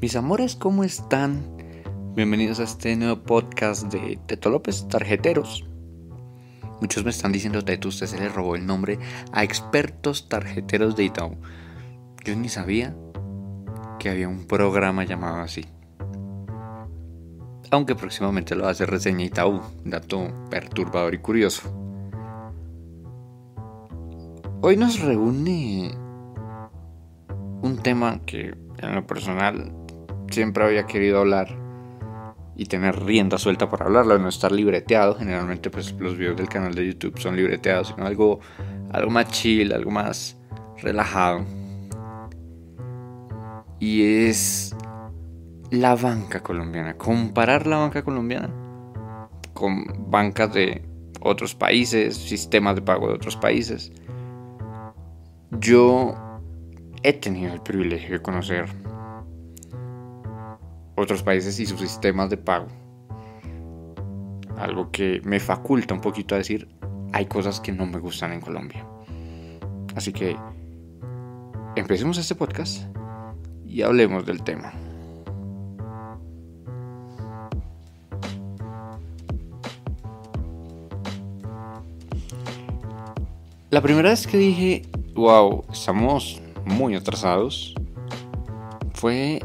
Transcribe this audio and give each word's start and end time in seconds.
Mis 0.00 0.14
amores, 0.14 0.54
¿cómo 0.54 0.84
están? 0.84 1.44
Bienvenidos 2.14 2.60
a 2.60 2.62
este 2.62 2.94
nuevo 2.94 3.20
podcast 3.24 3.92
de 3.92 4.16
Teto 4.26 4.48
López 4.48 4.86
Tarjeteros. 4.86 5.68
Muchos 6.80 7.02
me 7.02 7.10
están 7.10 7.32
diciendo, 7.32 7.64
Teto, 7.64 7.88
usted 7.88 8.06
se 8.06 8.16
le 8.16 8.28
robó 8.28 8.54
el 8.54 8.64
nombre 8.64 9.00
a 9.32 9.42
expertos 9.42 10.28
tarjeteros 10.28 10.94
de 10.94 11.02
Itaú. 11.02 11.36
Yo 12.24 12.36
ni 12.36 12.48
sabía 12.48 12.94
que 13.98 14.08
había 14.08 14.28
un 14.28 14.46
programa 14.46 15.02
llamado 15.02 15.38
así. 15.38 15.66
Aunque 17.72 17.96
próximamente 17.96 18.54
lo 18.54 18.68
hace 18.68 18.86
reseña 18.86 19.24
Itaú, 19.24 19.60
dato 19.84 20.28
perturbador 20.48 21.12
y 21.14 21.18
curioso. 21.18 21.74
Hoy 24.60 24.76
nos 24.76 25.00
reúne 25.00 25.90
un 27.62 27.80
tema 27.82 28.20
que 28.24 28.54
en 28.78 28.94
lo 28.94 29.04
personal 29.04 29.74
siempre 30.30 30.64
había 30.64 30.86
querido 30.86 31.20
hablar 31.20 31.48
y 32.56 32.66
tener 32.66 33.04
rienda 33.04 33.38
suelta 33.38 33.70
para 33.70 33.86
hablarlo, 33.86 34.18
no 34.18 34.28
estar 34.28 34.50
libreteado. 34.50 35.14
Generalmente 35.14 35.70
pues 35.70 35.92
los 35.92 36.16
videos 36.16 36.36
del 36.36 36.48
canal 36.48 36.74
de 36.74 36.86
YouTube 36.86 37.18
son 37.18 37.36
libreteados, 37.36 37.88
sino 37.88 38.04
algo, 38.04 38.40
algo 38.90 39.10
más 39.10 39.28
chill, 39.30 39.72
algo 39.72 39.90
más 39.90 40.36
relajado. 40.82 41.44
Y 43.78 44.26
es 44.26 44.74
la 45.70 45.94
banca 45.94 46.40
colombiana. 46.40 46.96
Comparar 46.96 47.66
la 47.66 47.76
banca 47.76 48.02
colombiana 48.02 48.50
con 49.54 50.10
bancas 50.10 50.52
de 50.52 50.82
otros 51.20 51.54
países, 51.54 52.16
sistemas 52.16 52.74
de 52.74 52.82
pago 52.82 53.08
de 53.08 53.14
otros 53.14 53.36
países. 53.36 53.92
Yo 55.52 56.14
he 57.02 57.12
tenido 57.12 57.54
el 57.54 57.62
privilegio 57.62 58.14
de 58.14 58.22
conocer 58.22 58.66
otros 60.98 61.22
países 61.22 61.58
y 61.60 61.66
sus 61.66 61.80
sistemas 61.80 62.30
de 62.30 62.36
pago. 62.36 62.66
Algo 64.56 64.90
que 64.90 65.20
me 65.24 65.38
faculta 65.40 65.94
un 65.94 66.00
poquito 66.00 66.34
a 66.34 66.38
decir, 66.38 66.68
hay 67.12 67.26
cosas 67.26 67.60
que 67.60 67.72
no 67.72 67.86
me 67.86 67.98
gustan 67.98 68.32
en 68.32 68.40
Colombia. 68.40 68.84
Así 69.94 70.12
que 70.12 70.36
empecemos 71.76 72.18
este 72.18 72.34
podcast 72.34 72.82
y 73.66 73.82
hablemos 73.82 74.26
del 74.26 74.42
tema. 74.42 74.72
La 83.70 83.82
primera 83.82 84.08
vez 84.08 84.26
que 84.26 84.38
dije, 84.38 84.82
wow, 85.14 85.62
estamos 85.70 86.40
muy 86.64 86.94
atrasados, 86.94 87.74
fue 88.94 89.40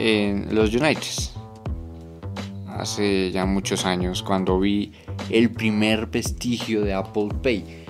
en 0.00 0.54
los 0.54 0.74
United. 0.74 1.30
Hace 2.66 3.30
ya 3.30 3.44
muchos 3.44 3.84
años 3.84 4.22
cuando 4.22 4.58
vi 4.58 4.92
el 5.28 5.50
primer 5.50 6.06
vestigio 6.06 6.82
de 6.82 6.94
Apple 6.94 7.28
Pay. 7.42 7.84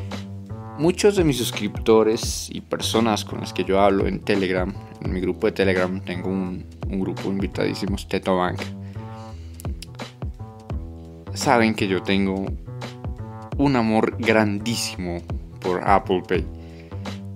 Muchos 0.78 1.14
de 1.14 1.22
mis 1.22 1.36
suscriptores 1.36 2.48
y 2.50 2.62
personas 2.62 3.24
con 3.24 3.40
las 3.40 3.52
que 3.52 3.62
yo 3.64 3.80
hablo 3.80 4.08
en 4.08 4.18
Telegram, 4.20 4.74
en 5.02 5.12
mi 5.12 5.20
grupo 5.20 5.46
de 5.46 5.52
Telegram, 5.52 6.00
tengo 6.00 6.30
un, 6.30 6.64
grupo 6.88 7.28
invitadísimos, 7.28 8.08
Teto 8.08 8.36
Bank, 8.36 8.60
saben 11.34 11.74
que 11.74 11.86
yo 11.86 12.02
tengo 12.02 12.46
un 13.56 13.76
amor 13.76 14.16
grandísimo 14.18 15.18
por 15.60 15.88
Apple 15.88 16.22
Pay. 16.26 16.46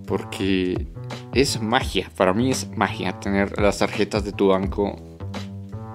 Porque 0.07 0.89
es 1.35 1.61
magia, 1.61 2.11
para 2.17 2.33
mí 2.33 2.51
es 2.51 2.69
magia 2.77 3.19
tener 3.19 3.61
las 3.61 3.79
tarjetas 3.79 4.25
de 4.25 4.33
tu 4.33 4.49
banco 4.49 4.97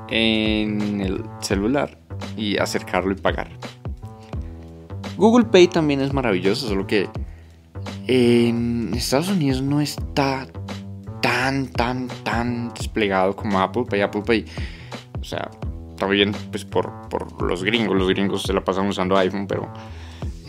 en 0.09 0.99
el 0.99 1.23
celular 1.39 1.97
y 2.35 2.57
acercarlo 2.57 3.13
y 3.13 3.15
pagar. 3.15 3.49
Google 5.15 5.45
Pay 5.45 5.69
también 5.69 6.01
es 6.01 6.13
maravilloso, 6.13 6.67
solo 6.67 6.85
que 6.85 7.07
en 8.07 8.93
Estados 8.93 9.29
Unidos 9.29 9.61
no 9.61 9.79
está 9.79 10.45
tan, 11.21 11.67
tan, 11.67 12.09
tan 12.23 12.73
desplegado 12.73 13.35
como 13.35 13.59
Apple 13.61 13.85
Pay. 13.89 14.01
Apple 14.01 14.23
Pay, 14.25 14.45
o 15.21 15.23
sea, 15.23 15.49
está 15.91 16.05
bien 16.07 16.33
pues 16.51 16.65
por, 16.65 16.91
por 17.09 17.41
los 17.41 17.63
gringos, 17.63 17.95
los 17.95 18.09
gringos 18.09 18.43
se 18.43 18.53
la 18.53 18.63
pasan 18.63 18.87
usando 18.87 19.17
iPhone, 19.17 19.47
pero 19.47 19.71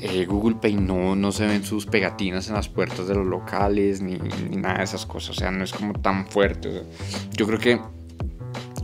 eh, 0.03 0.25
Google 0.25 0.57
Pay 0.57 0.77
no, 0.77 1.15
no 1.15 1.31
se 1.31 1.47
ven 1.47 1.63
sus 1.63 1.85
pegatinas 1.85 2.49
en 2.49 2.55
las 2.55 2.69
puertas 2.69 3.07
de 3.07 3.15
los 3.15 3.27
locales 3.27 4.01
ni, 4.01 4.17
nada 4.57 4.79
de 4.79 4.85
esas 4.85 5.05
cosas. 5.05 5.37
O 5.37 5.41
sea, 5.41 5.51
no 5.51 5.63
es 5.63 5.73
como 5.73 5.93
tan 5.93 6.27
fuerte. 6.27 6.85
yo 7.33 7.47
creo 7.47 7.59
que 7.59 7.81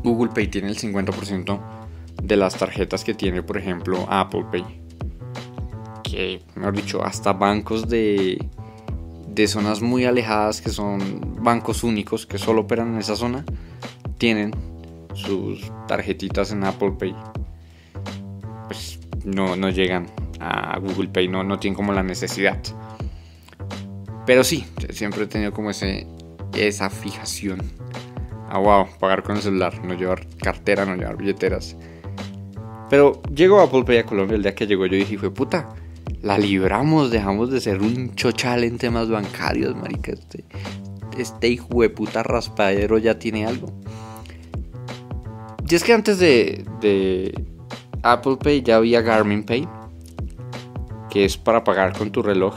Google 0.03 0.31
Pay 0.34 0.49
tiene 0.49 0.69
el 0.69 0.78
50% 0.78 1.60
de 2.22 2.37
las 2.37 2.56
tarjetas 2.56 3.03
que 3.03 3.15
tiene, 3.15 3.43
por 3.43 3.56
ejemplo, 3.56 4.06
Apple 4.10 4.44
Pay. 4.50 4.65
Que, 6.03 6.43
mejor 6.55 6.76
dicho, 6.76 7.03
hasta 7.03 7.32
bancos 7.32 7.88
de, 7.88 8.38
de 9.28 9.49
zonas 9.49 9.81
muy 9.81 10.05
alejadas 10.05 10.60
que 10.60 10.71
son 10.71 11.37
bancos 11.43 11.82
únicos 11.82 12.26
que 12.26 12.38
solo 12.38 12.62
operan 12.62 12.93
en 12.93 12.99
esa 12.99 13.16
zona, 13.16 13.44
tienen 14.19 14.53
sus 15.15 15.72
tarjetitas 15.88 16.53
en 16.53 16.65
Apple 16.65 16.93
Pay. 16.99 17.16
Pues 18.69 19.00
no, 19.25 19.56
no 19.56 19.71
llegan 19.71 20.06
a 20.41 20.78
Google 20.78 21.08
Pay, 21.08 21.28
no, 21.28 21.42
no 21.44 21.58
tienen 21.58 21.76
como 21.76 21.92
la 21.92 22.02
necesidad. 22.02 22.58
Pero 24.26 24.42
sí, 24.42 24.66
siempre 24.91 25.22
he 25.22 25.26
tenido 25.26 25.52
como 25.52 25.70
ese, 25.70 26.06
esa 26.54 26.91
fijación. 26.91 27.62
Ah, 28.48 28.58
wow, 28.58 28.86
pagar 28.98 29.22
con 29.22 29.36
el 29.36 29.42
celular, 29.42 29.84
no 29.84 29.94
llevar 29.94 30.26
cartera, 30.42 30.84
no 30.84 30.96
llevar 30.96 31.16
billeteras. 31.16 31.76
Pero 32.91 33.22
llegó 33.34 33.60
Apple 33.60 33.84
Pay 33.84 33.98
a 33.98 34.06
Colombia 34.06 34.36
el 34.36 34.42
día 34.42 34.54
que 34.54 34.66
llegó 34.66 34.86
yo 34.86 34.96
dije, 34.96 35.19
fue 35.19 35.32
puta, 35.32 35.69
la 36.22 36.38
libramos, 36.38 37.10
dejamos 37.10 37.50
de 37.50 37.60
ser 37.60 37.80
un 37.80 38.14
chochal 38.14 38.64
en 38.64 38.78
temas 38.78 39.08
bancarios, 39.08 39.76
marica. 39.76 40.12
Este, 40.12 40.44
este 41.19 41.48
hijo 41.48 41.82
de 41.82 41.91
puta 41.91 42.22
raspadero 42.22 42.98
ya 42.98 43.19
tiene 43.19 43.46
algo. 43.46 43.69
Y 45.69 45.75
es 45.75 45.82
que 45.82 45.92
antes 45.92 46.19
de, 46.19 46.64
de 46.80 47.44
Apple 48.02 48.36
Pay 48.41 48.62
ya 48.62 48.76
había 48.76 49.02
Garmin 49.02 49.44
Pay 49.44 49.69
que 51.16 51.25
es 51.25 51.38
para 51.38 51.65
pagar 51.65 51.97
con 51.97 52.12
tu 52.12 52.21
reloj. 52.21 52.56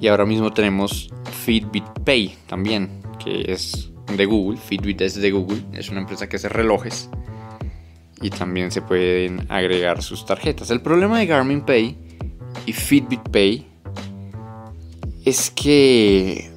Y 0.00 0.08
ahora 0.08 0.24
mismo 0.24 0.54
tenemos 0.54 1.12
Fitbit 1.44 1.84
Pay 2.02 2.34
también, 2.46 2.88
que 3.22 3.52
es 3.52 3.90
de 4.16 4.24
Google. 4.24 4.56
Fitbit 4.56 5.02
es 5.02 5.16
de 5.16 5.30
Google, 5.30 5.62
es 5.74 5.90
una 5.90 6.00
empresa 6.00 6.26
que 6.26 6.36
hace 6.36 6.48
relojes. 6.48 7.10
Y 8.22 8.30
también 8.30 8.70
se 8.70 8.80
pueden 8.80 9.44
agregar 9.50 10.02
sus 10.02 10.24
tarjetas. 10.24 10.70
El 10.70 10.80
problema 10.80 11.18
de 11.18 11.26
Garmin 11.26 11.60
Pay 11.60 11.94
y 12.64 12.72
Fitbit 12.72 13.28
Pay 13.28 13.66
es 15.26 15.50
que 15.50 16.50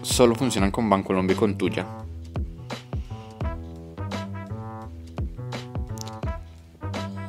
solo 0.00 0.34
funcionan 0.34 0.70
con 0.70 0.88
Bancolombia 0.88 1.34
y 1.34 1.38
con 1.38 1.58
tuya. 1.58 1.86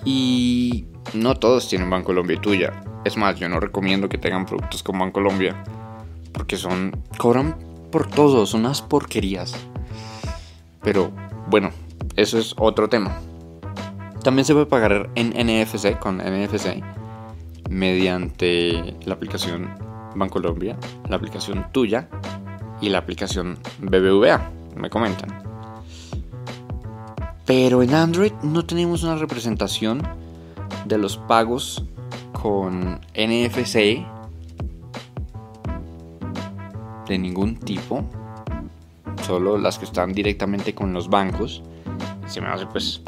Y 0.05 0.85
no 1.13 1.35
todos 1.35 1.67
tienen 1.67 1.89
Bancolombia 1.89 2.35
y 2.35 2.39
tuya. 2.39 2.83
Es 3.05 3.17
más, 3.17 3.37
yo 3.39 3.49
no 3.49 3.59
recomiendo 3.59 4.09
que 4.09 4.17
tengan 4.17 4.45
productos 4.45 4.83
con 4.83 4.99
Bancolombia. 4.99 5.63
Porque 6.31 6.57
son. 6.57 7.03
cobran 7.17 7.55
por 7.91 8.07
todo, 8.07 8.45
son 8.45 8.61
unas 8.61 8.81
porquerías. 8.81 9.55
Pero 10.81 11.11
bueno, 11.47 11.71
eso 12.15 12.37
es 12.37 12.55
otro 12.57 12.89
tema. 12.89 13.19
También 14.23 14.45
se 14.45 14.53
puede 14.53 14.65
pagar 14.65 15.09
en 15.15 15.29
NFC 15.29 15.99
con 15.99 16.17
NFC 16.17 16.81
mediante 17.69 18.95
la 19.05 19.13
aplicación 19.13 19.69
Bancolombia, 20.15 20.77
la 21.09 21.15
aplicación 21.15 21.67
tuya 21.71 22.07
y 22.81 22.89
la 22.89 22.99
aplicación 22.99 23.57
BBVA. 23.79 24.51
Me 24.75 24.89
comentan. 24.89 25.52
Pero 27.45 27.83
en 27.83 27.93
Android 27.93 28.31
no 28.41 28.65
tenemos 28.65 29.03
una 29.03 29.15
representación 29.15 30.01
de 30.85 30.97
los 30.97 31.17
pagos 31.17 31.83
con 32.31 33.01
NFC 33.15 34.05
de 37.07 37.17
ningún 37.17 37.57
tipo. 37.57 38.03
Solo 39.25 39.57
las 39.57 39.77
que 39.77 39.85
están 39.85 40.13
directamente 40.13 40.73
con 40.73 40.93
los 40.93 41.09
bancos. 41.09 41.63
Se 42.27 42.41
me 42.41 42.47
hace 42.47 42.65
pues 42.65 43.01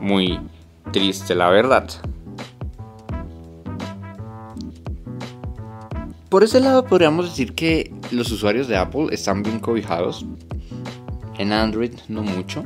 muy 0.00 0.40
triste 0.92 1.34
la 1.34 1.50
verdad. 1.50 1.88
Por 6.28 6.44
ese 6.44 6.60
lado 6.60 6.84
podríamos 6.84 7.26
decir 7.26 7.54
que 7.54 7.92
los 8.10 8.30
usuarios 8.30 8.68
de 8.68 8.76
Apple 8.76 9.08
están 9.12 9.42
bien 9.42 9.60
cobijados. 9.60 10.26
En 11.38 11.52
Android 11.52 11.92
no 12.08 12.22
mucho. 12.22 12.64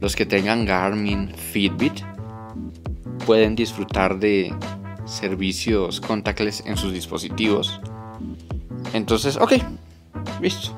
Los 0.00 0.14
que 0.14 0.26
tengan 0.26 0.64
Garmin, 0.64 1.34
Fitbit, 1.34 2.02
pueden 3.26 3.54
disfrutar 3.54 4.18
de 4.18 4.54
servicios 5.04 6.00
contactless 6.00 6.64
en 6.66 6.76
sus 6.76 6.92
dispositivos. 6.92 7.80
Entonces, 8.92 9.36
ok, 9.36 9.54
listo. 10.40 10.72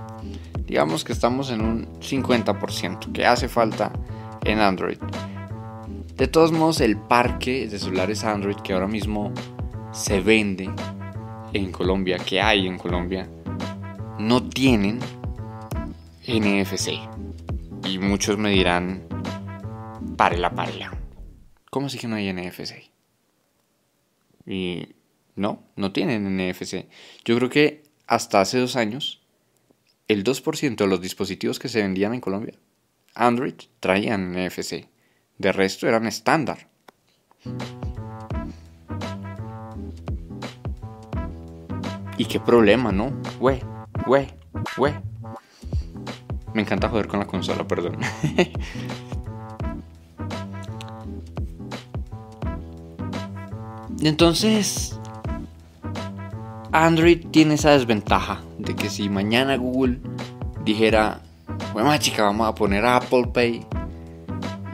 digamos 0.66 1.04
que 1.04 1.12
estamos 1.12 1.50
en 1.50 1.60
un 1.60 1.86
50% 2.00 3.12
que 3.12 3.26
hace 3.26 3.48
falta 3.48 3.92
en 4.44 4.60
Android. 4.60 4.98
De 6.16 6.28
todos 6.28 6.52
modos, 6.52 6.80
el 6.80 6.96
parque 6.96 7.66
de 7.68 7.78
celulares 7.78 8.24
Android 8.24 8.56
que 8.56 8.72
ahora 8.72 8.86
mismo 8.86 9.32
se 9.92 10.20
vende 10.20 10.70
en 11.52 11.72
Colombia, 11.72 12.18
que 12.18 12.40
hay 12.40 12.66
en 12.66 12.78
Colombia, 12.78 13.28
no 14.18 14.42
tienen 14.42 15.00
NFC. 16.26 16.90
Y 17.84 17.98
muchos 17.98 18.38
me 18.38 18.50
dirán, 18.50 19.06
párela, 20.16 20.54
párela. 20.54 20.96
¿Cómo 21.70 21.86
así 21.86 21.98
que 21.98 22.08
no 22.08 22.16
hay 22.16 22.32
NFC? 22.32 22.90
Y 24.46 24.88
no, 25.36 25.62
no 25.76 25.92
tienen 25.92 26.36
NFC. 26.36 26.86
Yo 27.24 27.36
creo 27.36 27.48
que 27.48 27.84
hasta 28.06 28.40
hace 28.40 28.58
dos 28.58 28.76
años, 28.76 29.22
el 30.08 30.24
2% 30.24 30.76
de 30.76 30.86
los 30.86 31.00
dispositivos 31.00 31.58
que 31.58 31.68
se 31.68 31.82
vendían 31.82 32.14
en 32.14 32.20
Colombia, 32.20 32.54
Android, 33.14 33.54
traían 33.78 34.32
NFC. 34.32 34.88
De 35.38 35.52
resto 35.52 35.86
eran 35.86 36.06
estándar. 36.06 36.68
Y 42.18 42.24
qué 42.26 42.38
problema, 42.38 42.92
¿no? 42.92 43.18
Güey, 43.38 43.62
güey, 44.04 44.26
güey. 44.76 44.92
Me 46.54 46.62
encanta 46.62 46.88
joder 46.88 47.06
con 47.06 47.20
la 47.20 47.26
consola, 47.26 47.66
perdón. 47.66 47.98
Entonces, 54.02 54.98
Android 56.72 57.26
tiene 57.30 57.54
esa 57.54 57.72
desventaja 57.72 58.40
de 58.58 58.74
que 58.74 58.88
si 58.88 59.08
mañana 59.10 59.56
Google 59.56 60.00
dijera, 60.64 61.20
bueno 61.72 61.94
chica, 61.98 62.22
vamos 62.22 62.48
a 62.48 62.54
poner 62.54 62.86
Apple 62.86 63.28
Pay 63.32 63.66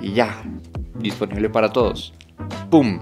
y 0.01 0.13
ya, 0.13 0.43
disponible 0.95 1.51
para 1.51 1.73
todos. 1.73 2.15
¡Pum! 2.71 3.01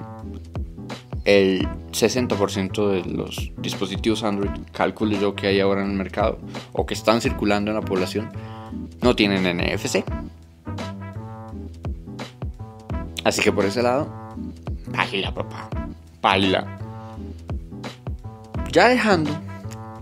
El 1.25 1.69
60% 1.93 2.89
de 2.89 3.05
los 3.11 3.53
dispositivos 3.59 4.25
Android, 4.25 4.51
calculo 4.73 5.19
yo 5.19 5.35
que 5.35 5.47
hay 5.49 5.61
ahora 5.61 5.83
en 5.83 5.91
el 5.91 5.97
mercado 5.97 6.39
o 6.73 6.87
que 6.87 6.95
están 6.95 7.21
circulando 7.21 7.71
en 7.71 7.77
la 7.77 7.83
población, 7.83 8.31
no 9.03 9.15
tienen 9.15 9.57
NFC. 9.57 10.05
Así 13.25 13.43
que 13.43 13.53
por 13.53 13.65
ese 13.65 13.83
lado, 13.83 14.13
baila 14.87 15.33
papá, 15.33 15.69
baila 16.21 16.81
ya 18.75 18.89
dejando 18.89 19.31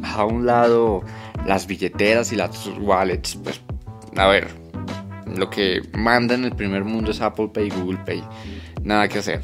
a 0.02 0.24
un 0.24 0.46
lado 0.46 1.02
las 1.46 1.66
billeteras 1.66 2.32
y 2.32 2.36
las 2.36 2.66
wallets, 2.80 3.36
pues 3.36 3.60
a 4.16 4.26
ver, 4.28 4.48
lo 5.36 5.50
que 5.50 5.82
manda 5.92 6.34
en 6.34 6.44
el 6.44 6.56
primer 6.56 6.84
mundo 6.84 7.10
es 7.10 7.20
Apple 7.20 7.50
Pay, 7.52 7.68
Google 7.68 7.98
Pay, 8.04 8.25
nada 8.82 9.08
que 9.08 9.18
hacer. 9.18 9.42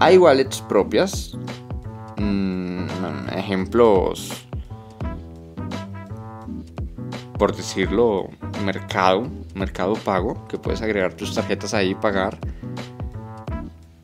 Hay 0.00 0.18
wallets 0.18 0.60
propias, 0.62 1.38
mm, 2.16 2.86
ejemplos, 3.36 4.45
por 7.38 7.54
decirlo, 7.54 8.30
mercado, 8.64 9.28
mercado 9.54 9.94
pago, 9.94 10.46
que 10.48 10.58
puedes 10.58 10.82
agregar 10.82 11.14
tus 11.14 11.34
tarjetas 11.34 11.74
ahí 11.74 11.90
y 11.90 11.94
pagar, 11.94 12.38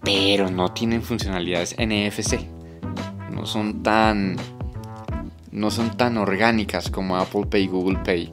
pero 0.03 0.51
no 0.51 0.73
tienen 0.73 1.03
funcionalidades 1.03 1.77
NFC 1.79 2.63
no 3.43 3.47
son 3.47 3.83
tan 3.83 4.37
no 5.51 5.71
son 5.71 5.97
tan 5.97 6.17
orgánicas 6.17 6.89
como 6.91 7.17
Apple 7.17 7.47
Pay, 7.47 7.67
Google 7.67 7.99
Pay. 8.05 8.33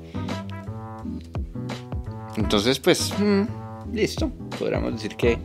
Entonces, 2.37 2.79
pues, 2.79 3.13
mm, 3.19 3.93
listo. 3.93 4.31
Podríamos 4.57 4.93
decir 4.93 5.17
que 5.17 5.37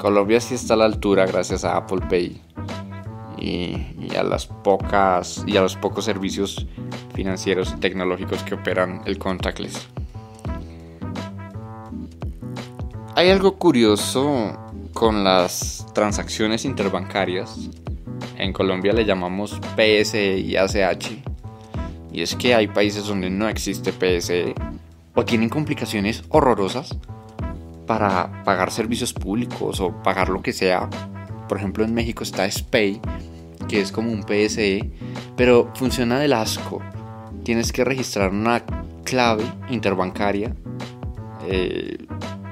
Colombia 0.00 0.40
sí 0.40 0.54
está 0.54 0.74
a 0.74 0.76
la 0.78 0.84
altura 0.86 1.26
gracias 1.26 1.64
a 1.64 1.76
Apple 1.76 2.00
Pay 2.08 2.40
y, 3.42 4.14
a 4.16 4.22
las 4.22 4.46
pocas 4.46 5.44
y 5.46 5.56
a 5.56 5.62
los 5.62 5.76
pocos 5.76 6.04
servicios 6.04 6.66
financieros 7.14 7.74
y 7.76 7.80
tecnológicos 7.80 8.42
que 8.42 8.54
operan 8.54 9.02
el 9.06 9.18
contactless. 9.18 9.88
Hay 13.14 13.30
algo 13.30 13.56
curioso 13.56 14.58
con 14.92 15.24
las 15.24 15.86
transacciones 15.94 16.64
interbancarias 16.64 17.70
en 18.42 18.52
Colombia 18.52 18.92
le 18.92 19.04
llamamos 19.04 19.60
PSE 19.76 20.38
y 20.38 20.56
ACH. 20.56 21.12
Y 22.12 22.22
es 22.22 22.34
que 22.34 22.54
hay 22.54 22.66
países 22.66 23.06
donde 23.06 23.30
no 23.30 23.48
existe 23.48 23.92
PSE 23.92 24.54
o 25.14 25.24
tienen 25.24 25.48
complicaciones 25.48 26.24
horrorosas 26.28 26.98
para 27.86 28.42
pagar 28.44 28.70
servicios 28.70 29.12
públicos 29.12 29.80
o 29.80 29.92
pagar 30.02 30.28
lo 30.28 30.42
que 30.42 30.52
sea. 30.52 30.90
Por 31.48 31.58
ejemplo, 31.58 31.84
en 31.84 31.94
México 31.94 32.24
está 32.24 32.50
SPAY, 32.50 33.00
que 33.68 33.80
es 33.80 33.92
como 33.92 34.12
un 34.12 34.22
PSE, 34.22 34.90
pero 35.36 35.70
funciona 35.74 36.18
del 36.18 36.32
asco. 36.32 36.80
Tienes 37.44 37.72
que 37.72 37.84
registrar 37.84 38.30
una 38.30 38.64
clave 39.04 39.44
interbancaria 39.70 40.54
eh, 41.48 41.98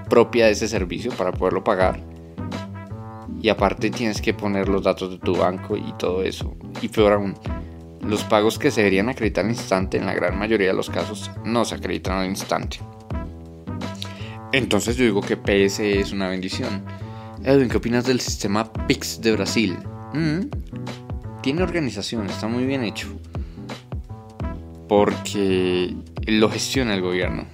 propia 0.08 0.46
de 0.46 0.52
ese 0.52 0.68
servicio 0.68 1.12
para 1.12 1.32
poderlo 1.32 1.62
pagar 1.62 2.10
y 3.42 3.48
aparte 3.48 3.90
tienes 3.90 4.20
que 4.20 4.34
poner 4.34 4.68
los 4.68 4.82
datos 4.82 5.10
de 5.10 5.18
tu 5.18 5.36
banco 5.36 5.76
y 5.76 5.92
todo 5.98 6.22
eso. 6.22 6.56
Y 6.82 6.88
peor 6.88 7.14
aún, 7.14 7.34
los 8.02 8.24
pagos 8.24 8.58
que 8.58 8.70
se 8.70 8.80
deberían 8.80 9.08
acreditar 9.08 9.44
al 9.44 9.50
instante 9.50 9.96
en 9.96 10.06
la 10.06 10.14
gran 10.14 10.38
mayoría 10.38 10.68
de 10.68 10.74
los 10.74 10.90
casos 10.90 11.30
no 11.44 11.64
se 11.64 11.74
acreditan 11.74 12.18
al 12.18 12.26
instante. 12.26 12.78
Entonces 14.52 14.96
yo 14.96 15.04
digo 15.04 15.20
que 15.20 15.36
PSE 15.36 16.00
es 16.00 16.12
una 16.12 16.28
bendición. 16.28 16.84
Edwin, 17.44 17.68
¿qué 17.68 17.78
opinas 17.78 18.04
del 18.04 18.20
sistema 18.20 18.70
PIX 18.72 19.20
de 19.22 19.32
Brasil? 19.32 19.78
Mm, 20.12 20.40
tiene 21.42 21.62
organización, 21.62 22.26
está 22.26 22.46
muy 22.46 22.64
bien 22.64 22.82
hecho. 22.82 23.08
Porque 24.88 25.94
lo 26.26 26.50
gestiona 26.50 26.94
el 26.94 27.02
gobierno, 27.02 27.44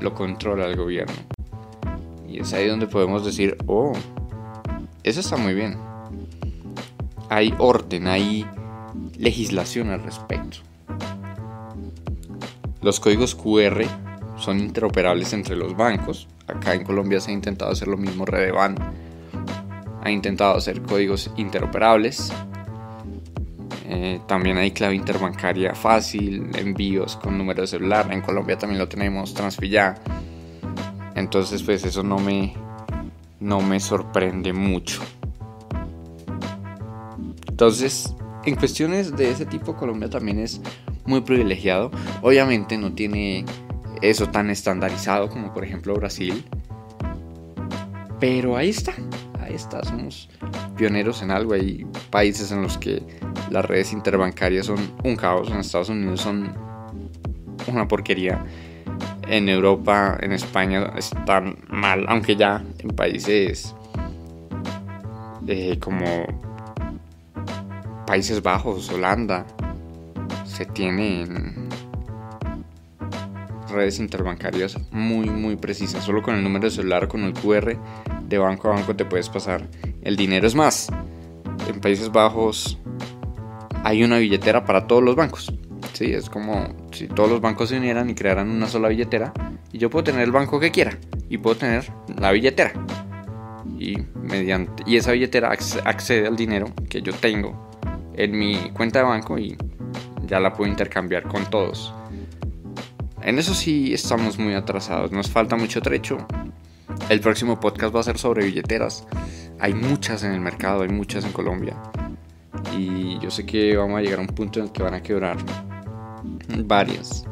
lo 0.00 0.14
controla 0.14 0.66
el 0.66 0.76
gobierno. 0.76 1.14
Y 2.28 2.40
es 2.40 2.52
ahí 2.52 2.66
donde 2.66 2.86
podemos 2.86 3.24
decir, 3.24 3.56
oh, 3.66 3.92
eso 5.02 5.20
está 5.20 5.36
muy 5.36 5.54
bien. 5.54 5.76
Hay 7.28 7.54
orden, 7.58 8.06
hay 8.06 8.46
legislación 9.18 9.90
al 9.90 10.02
respecto. 10.02 10.58
Los 12.80 13.00
códigos 13.00 13.34
QR 13.34 13.84
son 14.36 14.60
interoperables 14.60 15.32
entre 15.32 15.56
los 15.56 15.76
bancos. 15.76 16.28
Acá 16.46 16.74
en 16.74 16.84
Colombia 16.84 17.20
se 17.20 17.30
ha 17.30 17.34
intentado 17.34 17.70
hacer 17.70 17.88
lo 17.88 17.96
mismo. 17.96 18.26
Redeban 18.26 18.76
ha 20.02 20.10
intentado 20.10 20.56
hacer 20.56 20.82
códigos 20.82 21.30
interoperables. 21.36 22.32
Eh, 23.96 24.20
también 24.26 24.58
hay 24.58 24.72
clave 24.72 24.96
interbancaria 24.96 25.72
fácil, 25.72 26.50
envíos 26.56 27.14
con 27.16 27.38
número 27.38 27.60
de 27.60 27.68
celular. 27.68 28.12
En 28.12 28.22
Colombia 28.22 28.58
también 28.58 28.80
lo 28.80 28.88
tenemos, 28.88 29.32
Transfilla. 29.34 29.94
Entonces, 31.14 31.62
pues 31.62 31.84
eso 31.84 32.02
no 32.02 32.18
me, 32.18 32.54
no 33.38 33.60
me 33.60 33.78
sorprende 33.78 34.52
mucho. 34.52 35.00
Entonces, 37.48 38.12
en 38.44 38.56
cuestiones 38.56 39.16
de 39.16 39.30
ese 39.30 39.46
tipo, 39.46 39.76
Colombia 39.76 40.10
también 40.10 40.40
es 40.40 40.60
muy 41.06 41.20
privilegiado. 41.20 41.92
Obviamente 42.20 42.76
no 42.76 42.94
tiene 42.94 43.44
eso 44.02 44.28
tan 44.28 44.50
estandarizado 44.50 45.28
como 45.28 45.54
por 45.54 45.64
ejemplo 45.64 45.94
Brasil. 45.94 46.44
Pero 48.18 48.56
ahí 48.56 48.70
está, 48.70 48.92
ahí 49.44 49.56
somos 49.58 50.28
pioneros 50.76 51.22
en 51.22 51.30
algo. 51.30 51.54
Hay 51.54 51.86
países 52.10 52.50
en 52.52 52.62
los 52.62 52.78
que 52.78 53.02
las 53.50 53.64
redes 53.64 53.92
interbancarias 53.92 54.66
son 54.66 54.78
un 55.02 55.16
caos, 55.16 55.50
en 55.50 55.58
Estados 55.58 55.88
Unidos 55.88 56.20
son 56.20 56.52
una 57.66 57.86
porquería. 57.86 58.44
En 59.26 59.48
Europa, 59.48 60.18
en 60.20 60.32
España 60.32 60.92
están 60.96 61.56
mal, 61.68 62.04
aunque 62.08 62.36
ya 62.36 62.62
en 62.78 62.90
países 62.90 63.74
eh, 65.46 65.78
como 65.78 66.04
Países 68.06 68.42
Bajos, 68.42 68.90
Holanda, 68.90 69.46
se 70.44 70.66
tienen 70.66 71.63
redes 73.74 73.98
interbancarias 73.98 74.78
muy 74.90 75.28
muy 75.28 75.56
precisas. 75.56 76.04
Solo 76.04 76.22
con 76.22 76.34
el 76.34 76.42
número 76.42 76.64
de 76.64 76.70
celular, 76.70 77.08
con 77.08 77.24
el 77.24 77.32
QR 77.32 77.76
de 78.28 78.38
banco 78.38 78.68
a 78.68 78.74
banco 78.74 78.96
te 78.96 79.04
puedes 79.04 79.28
pasar 79.28 79.68
el 80.02 80.16
dinero. 80.16 80.46
Es 80.46 80.54
más, 80.54 80.88
en 81.68 81.80
Países 81.80 82.10
Bajos 82.10 82.78
hay 83.84 84.02
una 84.02 84.18
billetera 84.18 84.64
para 84.64 84.86
todos 84.86 85.02
los 85.02 85.16
bancos. 85.16 85.52
Sí, 85.92 86.12
es 86.12 86.28
como 86.28 86.74
si 86.90 87.06
todos 87.06 87.30
los 87.30 87.40
bancos 87.40 87.68
se 87.68 87.76
unieran 87.76 88.10
y 88.10 88.14
crearan 88.14 88.50
una 88.50 88.66
sola 88.66 88.88
billetera. 88.88 89.32
Y 89.72 89.78
yo 89.78 89.90
puedo 89.90 90.04
tener 90.04 90.22
el 90.22 90.32
banco 90.32 90.58
que 90.58 90.70
quiera. 90.70 90.98
Y 91.28 91.38
puedo 91.38 91.56
tener 91.56 91.84
la 92.18 92.32
billetera. 92.32 92.72
Y, 93.78 93.98
mediante, 94.14 94.82
y 94.86 94.96
esa 94.96 95.12
billetera 95.12 95.50
accede 95.50 96.26
al 96.26 96.36
dinero 96.36 96.66
que 96.88 97.02
yo 97.02 97.12
tengo 97.12 97.70
en 98.16 98.36
mi 98.36 98.70
cuenta 98.72 99.00
de 99.00 99.04
banco 99.04 99.38
y 99.38 99.56
ya 100.26 100.40
la 100.40 100.52
puedo 100.52 100.70
intercambiar 100.70 101.24
con 101.24 101.44
todos. 101.50 101.94
En 103.24 103.38
eso 103.38 103.54
sí 103.54 103.94
estamos 103.94 104.38
muy 104.38 104.54
atrasados, 104.54 105.10
nos 105.10 105.30
falta 105.30 105.56
mucho 105.56 105.80
trecho. 105.80 106.18
El 107.08 107.20
próximo 107.20 107.58
podcast 107.58 107.94
va 107.94 108.00
a 108.00 108.04
ser 108.04 108.18
sobre 108.18 108.44
billeteras. 108.44 109.06
Hay 109.58 109.74
muchas 109.74 110.22
en 110.24 110.32
el 110.32 110.40
mercado, 110.40 110.82
hay 110.82 110.90
muchas 110.90 111.24
en 111.24 111.32
Colombia. 111.32 111.76
Y 112.76 113.18
yo 113.20 113.30
sé 113.30 113.46
que 113.46 113.76
vamos 113.76 113.98
a 113.98 114.02
llegar 114.02 114.18
a 114.18 114.22
un 114.22 114.28
punto 114.28 114.60
en 114.60 114.66
el 114.66 114.72
que 114.72 114.82
van 114.82 114.94
a 114.94 115.02
quebrar 115.02 115.38
varias. 116.64 117.24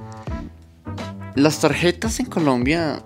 Las 1.34 1.60
tarjetas 1.60 2.20
en 2.20 2.26
Colombia 2.26 3.02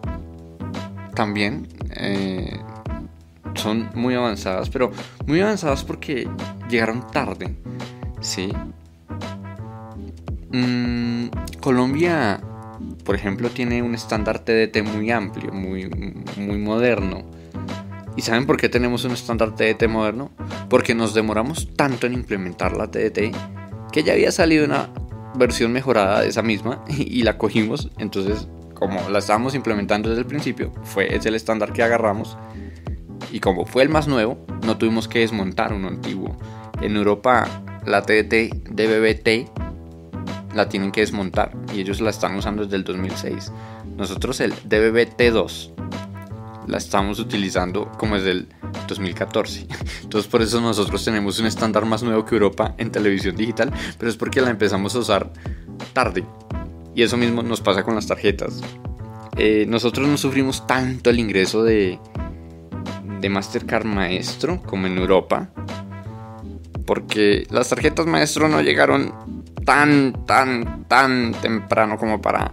también 1.15 1.69
eh, 1.97 2.59
son 3.55 3.91
muy 3.95 4.15
avanzadas, 4.15 4.71
pero 4.71 4.93
muy 5.27 5.41
avanzadas 5.41 5.85
porque 5.85 6.29
llegaron 6.69 7.07
tarde. 7.11 7.57
Sí. 8.21 8.53
Mm, 10.53 11.29
Colombia, 11.61 12.41
por 13.07 13.15
ejemplo, 13.15 13.49
tiene 13.51 13.83
un 13.83 13.95
estándar 13.95 14.41
TDT 14.41 14.83
muy 14.83 15.13
amplio, 15.13 15.53
muy, 15.53 15.89
muy 16.37 16.59
moderno. 16.59 17.25
¿Y 18.17 18.23
saben 18.23 18.47
por 18.47 18.57
qué 18.57 18.69
tenemos 18.69 19.05
un 19.05 19.13
estándar 19.13 19.55
TDT 19.55 19.89
moderno? 19.89 20.33
Porque 20.69 20.95
nos 20.95 21.15
demoramos 21.15 21.69
tanto 21.77 22.09
en 22.09 22.15
implementar 22.15 22.77
la 22.77 22.91
TDT 22.91 23.35
que 23.93 24.03
ya 24.03 24.13
había 24.13 24.33
salido 24.33 24.65
una 24.65 24.91
versión 25.37 25.73
mejorada 25.73 26.23
de 26.23 26.29
esa 26.29 26.43
misma 26.43 26.85
y, 26.89 27.23
la 27.23 27.39
cogimos. 27.39 27.91
Entonces, 27.99 28.49
como 28.75 29.09
la 29.09 29.21
estábamos 29.21 29.55
implementando 29.55 30.09
desde 30.09 30.23
el 30.23 30.27
principio, 30.27 30.73
fue 30.83 31.15
es 31.15 31.25
el 31.27 31.37
estándar 31.37 31.73
que 31.73 31.85
agarramos. 31.85 32.37
Y 33.31 33.39
como 33.39 33.67
fue 33.67 33.85
el 33.85 33.89
más 33.89 34.09
nuevo, 34.09 34.45
no 34.67 34.79
tuvimos 34.79 35.07
que 35.07 35.21
desmontar 35.21 35.73
uno 35.73 35.87
antiguo. 35.89 36.37
En 36.83 36.97
Europa, 36.97 37.47
la 37.85 38.03
TDT 38.03 38.69
DBBT 38.71 39.66
la 40.57 40.69
tienen 40.69 40.91
que 40.91 41.03
desmontar 41.03 41.53
y 41.73 41.81
ellos 41.81 42.01
la 42.01 42.11
están 42.11 42.35
usando 42.37 42.65
desde 42.65 42.77
el 42.77 42.85
2006. 42.85 43.53
Nosotros 43.97 44.41
el 44.41 44.55
DBBT2 44.55 45.71
la 46.67 46.79
estamos 46.79 47.21
utilizando 47.21 47.93
como 47.99 48.17
desde 48.17 48.31
el 48.33 48.49
2014. 48.89 49.67
Entonces 50.03 50.31
por 50.31 50.43
eso 50.43 50.61
nosotros 50.61 51.05
tenemos 51.05 51.39
un 51.39 51.47
estándar 51.47 51.85
más 51.85 52.03
nuevo 52.03 52.25
que 52.25 52.35
Europa 52.35 52.75
en 52.79 52.91
televisión 52.91 53.37
digital, 53.37 53.73
pero 53.99 54.11
es 54.11 54.17
porque 54.17 54.41
la 54.41 54.51
empezamos 54.51 54.95
a 54.95 54.99
usar 54.99 55.33
tarde. 55.93 56.25
Y 56.95 57.03
eso 57.03 57.17
mismo 57.17 57.43
nos 57.43 57.61
pasa 57.61 57.83
con 57.83 57.95
las 57.95 58.07
tarjetas. 58.07 58.63
Eh, 59.37 59.67
nosotros 59.69 60.09
no 60.09 60.17
sufrimos 60.17 60.67
tanto 60.67 61.11
el 61.11 61.21
ingreso 61.21 61.63
de, 61.63 61.99
de 63.21 63.29
Mastercard 63.29 63.85
Maestro 63.85 64.63
como 64.63 64.87
en 64.87 64.97
Europa, 64.97 65.51
porque 66.87 67.47
las 67.51 67.69
tarjetas 67.69 68.07
Maestro 68.07 68.49
no 68.49 68.63
llegaron 68.63 69.45
tan, 69.67 70.25
tan, 70.25 70.85
tan 70.85 71.33
temprano 71.43 71.99
como 71.99 72.23
para 72.23 72.53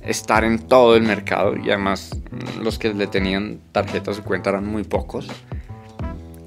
estar 0.00 0.42
en 0.42 0.58
todo 0.58 0.96
el 0.96 1.02
mercado 1.02 1.54
y 1.56 1.68
además 1.68 2.10
mm, 2.14 2.62
los 2.62 2.78
que 2.78 2.92
le 2.94 3.06
tenían 3.06 3.60
tarjetas 3.72 4.16
su 4.16 4.24
cuenta 4.24 4.50
eran 4.50 4.66
muy 4.66 4.82
pocos. 4.82 5.28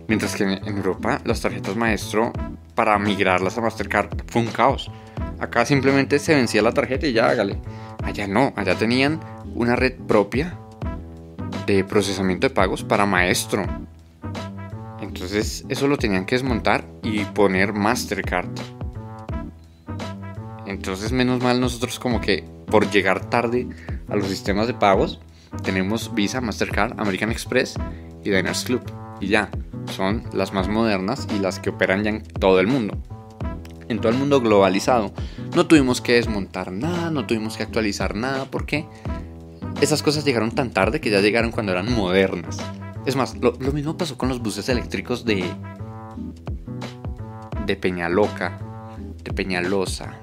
Mientras 0.08 0.36
que 0.36 0.44
en 0.44 0.68
Europa 0.68 1.22
las 1.24 1.40
tarjetas 1.40 1.76
maestro 1.76 2.34
para 2.74 2.98
migrarlas 2.98 3.58
a 3.58 3.62
Mastercard 3.62 4.10
fue 4.28 4.42
un 4.42 4.48
caos. 4.48 4.90
Acá 5.40 5.66
simplemente 5.66 6.18
se 6.18 6.34
vencía 6.34 6.64
la 6.64 6.74
tarjeta 6.74 7.06
y 7.06 7.14
ya 7.14 7.30
hágale. 7.30 7.62
Allá 8.04 8.28
no, 8.28 8.52
allá 8.56 8.76
tenían 8.76 9.20
una 9.54 9.76
red 9.76 9.94
propia 10.08 10.58
de 11.68 11.84
procesamiento 11.84 12.48
de 12.48 12.56
pagos 12.56 12.84
para 12.84 13.06
maestro. 13.06 13.64
Entonces 15.02 15.66
eso 15.70 15.88
lo 15.88 15.98
tenían 15.98 16.26
que 16.26 16.36
desmontar 16.36 16.84
y 17.04 17.26
poner 17.26 17.74
Mastercard. 17.74 18.79
Entonces 20.70 21.12
menos 21.12 21.42
mal 21.42 21.60
nosotros 21.60 22.00
como 22.00 22.22
que 22.22 22.44
por 22.68 22.90
llegar 22.92 23.28
tarde 23.30 23.68
a 24.08 24.16
los 24.16 24.28
sistemas 24.28 24.68
de 24.68 24.76
pagos 24.76 25.20
tenemos 25.64 26.14
Visa, 26.14 26.42
Mastercard, 26.42 27.00
American 27.00 27.32
Express 27.32 27.74
y 28.24 28.30
Diners 28.30 28.66
Club. 28.66 28.82
Y 29.20 29.28
ya, 29.28 29.50
son 29.96 30.24
las 30.32 30.54
más 30.54 30.68
modernas 30.68 31.28
y 31.36 31.40
las 31.40 31.60
que 31.60 31.72
operan 31.72 32.04
ya 32.04 32.12
en 32.12 32.24
todo 32.24 32.60
el 32.60 32.68
mundo. 32.68 32.98
En 33.88 34.00
todo 34.00 34.12
el 34.12 34.18
mundo 34.20 34.40
globalizado. 34.42 35.12
No 35.56 35.66
tuvimos 35.66 36.02
que 36.02 36.14
desmontar 36.14 36.72
nada, 36.72 37.10
no 37.10 37.26
tuvimos 37.26 37.58
que 37.58 37.64
actualizar 37.64 38.16
nada, 38.16 38.46
porque 38.46 38.86
esas 39.82 40.04
cosas 40.04 40.24
llegaron 40.24 40.52
tan 40.52 40.72
tarde 40.72 41.02
que 41.02 41.10
ya 41.10 41.20
llegaron 41.20 41.50
cuando 41.50 41.72
eran 41.72 41.92
modernas. 41.92 42.60
Es 43.08 43.16
más, 43.16 43.36
lo, 43.38 43.54
mismo 43.74 43.98
pasó 43.98 44.20
con 44.20 44.30
los 44.30 44.40
buses 44.40 44.70
eléctricos 44.70 45.26
de. 45.26 45.44
de 47.66 47.76
Peñaloca, 47.76 48.60
de 49.24 49.34
Peñalosa. 49.34 50.20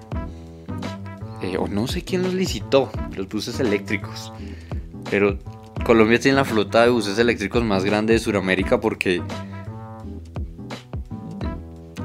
Eh, 1.43 1.57
o 1.59 1.69
no 1.69 1.87
sé 1.87 2.03
quién 2.03 2.23
los 2.23 2.35
licitó, 2.35 2.91
los 3.15 3.29
buses 3.29 3.61
eléctricos. 3.61 4.33
Pero 5.11 5.39
Colombia 5.85 6.19
tiene 6.19 6.37
la 6.37 6.45
flota 6.45 6.83
de 6.83 6.91
buses 6.91 7.19
eléctricos 7.19 7.63
más 7.63 7.85
grande 7.85 8.15
de 8.15 8.19
Sudamérica 8.19 8.81
porque 8.81 9.23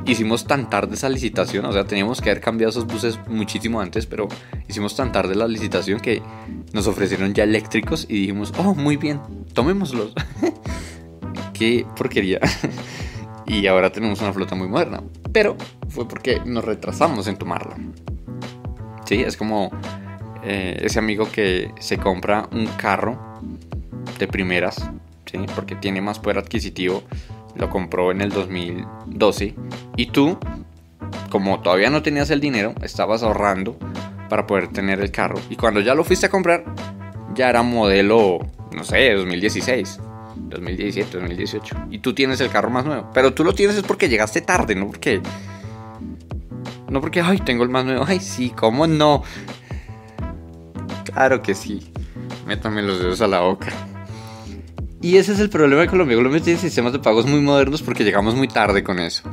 hicimos 0.06 0.46
tan 0.46 0.70
tarde 0.70 0.96
esa 0.96 1.10
licitación, 1.10 1.66
o 1.66 1.72
sea, 1.72 1.86
teníamos 1.86 2.22
que 2.22 2.30
haber 2.30 2.42
cambiado 2.42 2.70
esos 2.70 2.86
buses 2.86 3.20
muchísimo 3.28 3.80
antes, 3.80 4.06
pero 4.06 4.28
hicimos 4.68 4.96
tan 4.96 5.12
tarde 5.12 5.36
la 5.36 5.48
licitación 5.48 6.00
que 6.00 6.22
nos 6.74 6.88
ofrecieron 6.88 7.34
ya 7.34 7.44
eléctricos 7.44 8.06
y 8.10 8.22
dijimos, 8.22 8.54
oh, 8.58 8.74
muy 8.74 8.98
bien, 8.98 9.20
tomémoslos. 9.54 10.14
Qué 11.54 11.86
porquería. 11.96 12.40
y 13.46 13.68
ahora 13.68 13.92
tenemos 13.92 14.22
una 14.22 14.34
flota 14.34 14.56
muy 14.56 14.68
moderna, 14.68 15.02
pero 15.32 15.56
fue 15.90 16.08
porque 16.08 16.42
nos 16.46 16.66
retrasamos 16.66 17.28
en 17.28 17.38
tomarla. 17.38 17.78
Sí, 19.12 19.24
es 19.24 19.36
como 19.36 19.72
eh, 20.42 20.80
ese 20.84 20.98
amigo 20.98 21.30
que 21.30 21.74
se 21.82 21.98
compra 21.98 22.48
un 22.54 22.66
carro 22.66 23.20
de 24.18 24.26
primeras, 24.26 24.90
¿sí? 25.30 25.38
porque 25.54 25.76
tiene 25.76 26.00
más 26.00 26.18
poder 26.18 26.38
adquisitivo 26.38 27.04
lo 27.56 27.70
compró 27.70 28.12
en 28.12 28.22
el 28.22 28.30
2012 28.30 29.54
y 29.98 30.06
tú, 30.06 30.38
como 31.30 31.60
todavía 31.60 31.90
no 31.90 32.02
tenías 32.02 32.30
el 32.30 32.40
dinero, 32.40 32.74
estabas 32.84 33.22
ahorrando 33.22 33.78
para 34.30 34.48
poder 34.48 34.70
tener 34.70 35.02
el 35.02 35.12
carro 35.12 35.42
y 35.50 35.58
cuando 35.58 35.82
ya 35.82 35.94
lo 35.94 36.06
fuiste 36.06 36.28
a 36.28 36.30
comprar, 36.30 36.64
ya 37.36 37.50
era 37.50 37.64
modelo, 37.64 38.40
no 38.72 38.86
sé, 38.86 39.14
2016. 39.14 40.00
2017, 40.38 41.18
2018. 41.18 41.76
Y 41.92 42.00
tú 42.00 42.14
tienes 42.14 42.40
el 42.40 42.50
carro 42.50 42.70
más 42.70 42.86
nuevo. 42.86 43.10
Pero 43.14 43.34
tú 43.34 43.44
lo 43.44 43.54
tienes 43.54 43.76
es 43.76 43.84
porque 43.84 44.08
llegaste 44.08 44.40
tarde, 44.40 44.76
no 44.76 44.88
porque... 44.88 45.22
No 46.92 47.00
porque, 47.00 47.22
ay, 47.22 47.40
tengo 47.40 47.64
el 47.64 47.70
más 47.70 47.86
nuevo. 47.86 48.04
Ay, 48.06 48.20
sí, 48.20 48.50
¿cómo 48.50 48.86
no? 48.86 49.24
Claro 51.06 51.42
que 51.42 51.56
sí. 51.56 51.90
Métame 52.46 52.82
los 52.82 53.00
dedos 53.00 53.22
a 53.22 53.28
la 53.28 53.40
boca. 53.40 53.68
Y 55.02 55.16
ese 55.16 55.32
es 55.32 55.40
el 55.40 55.50
problema 55.50 55.84
de 55.84 55.88
Colombia. 55.88 56.18
Colombia 56.18 56.42
tiene 56.42 56.60
sistemas 56.60 56.92
de 56.92 57.00
pagos 57.00 57.26
muy 57.26 57.40
modernos 57.40 57.82
porque 57.82 58.04
llegamos 58.04 58.36
muy 58.36 58.50
tarde 58.50 58.84
con 58.84 59.00
eso. 59.00 59.24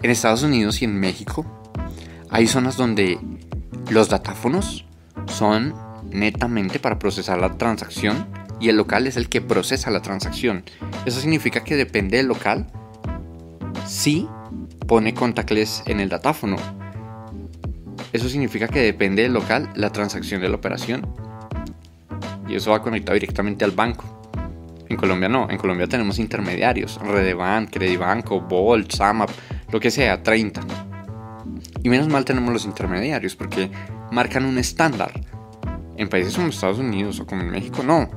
En 0.00 0.12
Estados 0.12 0.44
Unidos 0.44 0.80
y 0.80 0.84
en 0.84 0.98
México 0.98 1.44
hay 2.30 2.46
zonas 2.46 2.76
donde 2.76 3.18
los 3.90 4.08
datáfonos 4.08 4.86
son 5.26 5.74
netamente 6.10 6.78
para 6.78 7.00
procesar 7.00 7.40
la 7.40 7.58
transacción 7.58 8.28
y 8.60 8.68
el 8.68 8.76
local 8.76 9.08
es 9.08 9.16
el 9.16 9.28
que 9.28 9.40
procesa 9.40 9.90
la 9.90 10.02
transacción. 10.02 10.62
Eso 11.04 11.20
significa 11.20 11.64
que 11.64 11.74
depende 11.74 12.18
del 12.18 12.26
local 12.26 12.68
si 13.88 14.28
pone 14.86 15.14
contactless 15.14 15.82
en 15.86 15.98
el 15.98 16.08
datáfono. 16.08 16.77
Eso 18.12 18.28
significa 18.28 18.68
que 18.68 18.80
depende 18.80 19.22
del 19.22 19.32
local 19.32 19.70
la 19.74 19.90
transacción 19.90 20.40
de 20.40 20.48
la 20.48 20.56
operación. 20.56 21.06
Y 22.48 22.54
eso 22.54 22.70
va 22.70 22.82
conectado 22.82 23.14
directamente 23.14 23.64
al 23.64 23.72
banco. 23.72 24.18
En 24.88 24.96
Colombia 24.96 25.28
no, 25.28 25.50
en 25.50 25.58
Colombia 25.58 25.86
tenemos 25.86 26.18
intermediarios, 26.18 26.98
Redeban, 27.02 27.66
Credibanco, 27.66 28.40
Bolt, 28.40 28.90
Samap, 28.92 29.28
lo 29.70 29.78
que 29.78 29.90
sea, 29.90 30.22
30. 30.22 30.62
Y 31.82 31.90
menos 31.90 32.08
mal 32.08 32.24
tenemos 32.24 32.52
los 32.52 32.64
intermediarios 32.64 33.36
porque 33.36 33.70
marcan 34.10 34.46
un 34.46 34.56
estándar. 34.56 35.12
En 35.98 36.08
países 36.08 36.34
como 36.34 36.48
Estados 36.48 36.78
Unidos 36.78 37.20
o 37.20 37.26
como 37.26 37.42
en 37.42 37.50
México 37.50 37.82
no. 37.82 38.08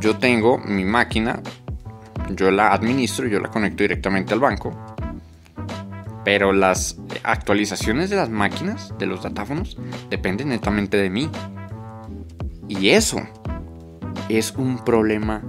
Yo 0.00 0.16
tengo 0.16 0.58
mi 0.58 0.84
máquina, 0.84 1.42
yo 2.30 2.50
la 2.50 2.68
administro, 2.68 3.26
yo 3.28 3.38
la 3.40 3.48
conecto 3.48 3.84
directamente 3.84 4.32
al 4.32 4.40
banco. 4.40 4.95
Pero 6.26 6.52
las 6.52 6.98
actualizaciones 7.22 8.10
de 8.10 8.16
las 8.16 8.30
máquinas, 8.30 8.92
de 8.98 9.06
los 9.06 9.22
datáfonos, 9.22 9.78
dependen 10.10 10.48
netamente 10.48 10.96
de 10.96 11.08
mí. 11.08 11.30
Y 12.66 12.88
eso 12.88 13.18
es 14.28 14.50
un 14.56 14.84
problema 14.84 15.44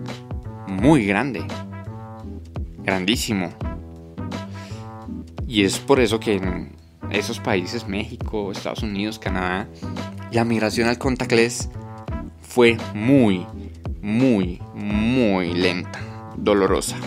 muy 0.68 1.08
grande, 1.08 1.44
grandísimo. 2.84 3.50
Y 5.48 5.64
es 5.64 5.80
por 5.80 6.00
eso 6.00 6.20
que 6.20 6.36
en 6.36 6.76
esos 7.10 7.40
países, 7.40 7.88
México, 7.88 8.52
Estados 8.52 8.84
Unidos, 8.84 9.18
Canadá, 9.18 9.68
la 10.32 10.46
migración 10.46 10.90
al 10.90 11.00
contactless 11.00 11.72
fue 12.40 12.78
muy, 12.94 13.48
muy, 14.04 14.62
muy 14.76 15.56
lenta, 15.56 16.00
dolorosa. 16.38 16.98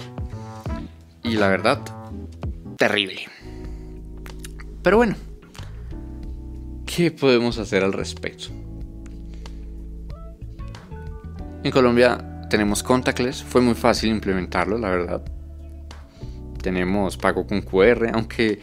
Y 1.23 1.35
la 1.35 1.47
verdad, 1.47 1.81
terrible. 2.77 3.29
Pero 4.83 4.97
bueno, 4.97 5.15
¿qué 6.87 7.11
podemos 7.11 7.59
hacer 7.59 7.85
al 7.85 7.93
respecto? 7.93 8.47
En 11.63 11.71
Colombia 11.71 12.47
tenemos 12.49 12.83
contactless, 12.83 13.45
fue 13.45 13.61
muy 13.61 13.75
fácil 13.75 14.11
implementarlo, 14.11 14.79
la 14.79 14.91
verdad. 14.91 15.23
Tenemos 16.63 17.17
pago 17.17 17.47
con 17.47 17.61
QR, 17.61 18.11
aunque 18.15 18.61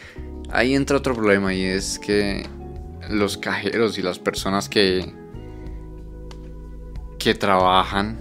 ahí 0.52 0.74
entra 0.74 0.98
otro 0.98 1.14
problema 1.14 1.54
y 1.54 1.64
es 1.64 2.00
que 2.00 2.48
los 3.10 3.38
cajeros 3.38 3.98
y 3.98 4.02
las 4.02 4.20
personas 4.20 4.68
que 4.68 5.14
que 7.20 7.34
trabajan 7.34 8.18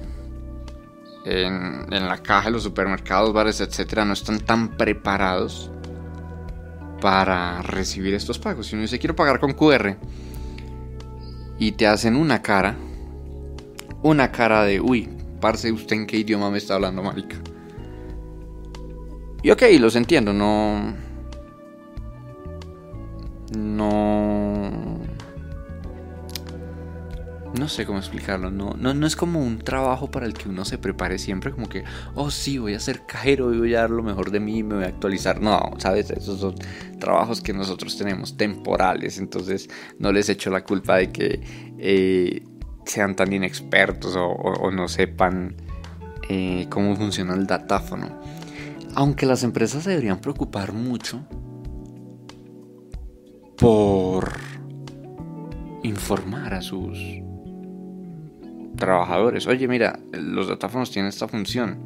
en, 1.24 1.92
en 1.92 2.06
la 2.06 2.18
caja 2.18 2.46
de 2.46 2.52
los 2.52 2.62
supermercados, 2.62 3.32
bares, 3.32 3.60
etcétera, 3.60 4.04
no 4.04 4.14
están 4.14 4.40
tan 4.40 4.76
preparados 4.76 5.70
para 7.00 7.62
recibir 7.62 8.14
estos 8.14 8.38
pagos. 8.38 8.66
Si 8.66 8.74
uno 8.74 8.82
dice 8.82 8.98
quiero 8.98 9.16
pagar 9.16 9.40
con 9.40 9.52
QR 9.52 9.96
y 11.58 11.72
te 11.72 11.86
hacen 11.86 12.16
una 12.16 12.42
cara, 12.42 12.76
una 14.02 14.30
cara 14.32 14.64
de 14.64 14.80
uy, 14.80 15.08
parce, 15.40 15.72
¿usted 15.72 15.96
en 15.96 16.06
qué 16.06 16.18
idioma 16.18 16.50
me 16.50 16.58
está 16.58 16.74
hablando, 16.74 17.02
marica? 17.02 17.36
Y 19.42 19.50
ok, 19.50 19.62
los 19.78 19.94
entiendo, 19.96 20.32
no. 20.32 20.94
No 23.56 24.05
no 27.54 27.68
sé 27.68 27.86
cómo 27.86 27.98
explicarlo, 27.98 28.50
no, 28.50 28.74
no, 28.78 28.94
no 28.94 29.06
es 29.06 29.16
como 29.16 29.40
un 29.40 29.58
trabajo 29.58 30.10
para 30.10 30.26
el 30.26 30.34
que 30.34 30.48
uno 30.48 30.64
se 30.64 30.78
prepare 30.78 31.18
siempre, 31.18 31.52
como 31.52 31.68
que, 31.68 31.84
oh 32.14 32.30
sí, 32.30 32.58
voy 32.58 32.74
a 32.74 32.80
ser 32.80 33.06
cajero 33.06 33.52
y 33.54 33.58
voy 33.58 33.74
a 33.74 33.82
dar 33.82 33.90
lo 33.90 34.02
mejor 34.02 34.30
de 34.30 34.40
mí, 34.40 34.62
me 34.62 34.76
voy 34.76 34.84
a 34.84 34.88
actualizar. 34.88 35.40
No, 35.40 35.60
sabes, 35.78 36.10
esos 36.10 36.40
son 36.40 36.54
trabajos 36.98 37.40
que 37.40 37.52
nosotros 37.52 37.96
tenemos 37.96 38.36
temporales, 38.36 39.18
entonces 39.18 39.68
no 39.98 40.12
les 40.12 40.28
echo 40.28 40.50
la 40.50 40.64
culpa 40.64 40.96
de 40.96 41.10
que 41.10 41.40
eh, 41.78 42.42
sean 42.84 43.16
tan 43.16 43.32
inexpertos 43.32 44.14
o, 44.16 44.70
no 44.70 44.88
sepan 44.88 45.56
eh, 46.28 46.66
cómo 46.70 46.96
funciona 46.96 47.34
el 47.34 47.46
datáfono. 47.46 48.20
Aunque 48.94 49.26
las 49.26 49.42
empresas 49.42 49.84
se 49.84 49.90
deberían 49.90 50.20
preocupar 50.20 50.72
mucho 50.72 51.20
por 53.56 54.32
informar 55.82 56.54
a 56.54 56.62
sus 56.62 56.98
trabajadores. 58.76 59.46
Oye, 59.46 59.66
mira, 59.66 59.98
los 60.12 60.48
datáfonos 60.48 60.90
tienen 60.90 61.08
esta 61.08 61.28
función. 61.28 61.78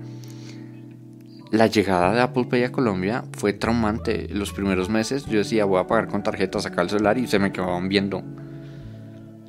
La 1.51 1.67
llegada 1.67 2.15
de 2.15 2.21
Apple 2.21 2.45
Pay 2.45 2.65
a 2.65 2.73
Colombia 2.73 3.25
fue 3.33 3.53
traumante. 3.53 4.29
Los 4.29 4.53
primeros 4.53 4.89
meses 4.89 5.27
yo 5.27 5.39
decía, 5.39 5.65
voy 5.65 5.81
a 5.81 5.87
pagar 5.87 6.07
con 6.07 6.23
tarjeta, 6.23 6.61
sacar 6.61 6.85
el 6.85 6.91
celular 6.91 7.19
y 7.19 7.27
se 7.27 7.41
me 7.41 7.51
quedaban 7.51 7.89
viendo. 7.89 8.23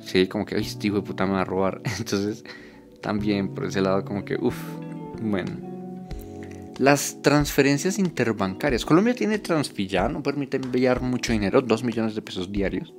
Sí, 0.04 0.26
como 0.26 0.44
que, 0.44 0.58
este 0.58 0.88
hijo 0.88 0.96
de 0.96 1.02
puta 1.02 1.26
me 1.26 1.34
va 1.34 1.42
a 1.42 1.44
robar. 1.44 1.80
Entonces, 1.98 2.44
también 3.00 3.54
por 3.54 3.66
ese 3.66 3.80
lado, 3.80 4.04
como 4.04 4.24
que, 4.24 4.36
uff, 4.36 4.56
bueno. 5.20 5.70
Las 6.78 7.22
transferencias 7.22 8.00
interbancarias. 8.00 8.84
Colombia 8.84 9.14
tiene 9.14 9.38
Transfilla, 9.38 10.08
no 10.08 10.22
permite 10.24 10.56
enviar 10.56 11.02
mucho 11.02 11.32
dinero, 11.32 11.62
2 11.62 11.84
millones 11.84 12.16
de 12.16 12.22
pesos 12.22 12.50
diarios. 12.50 12.92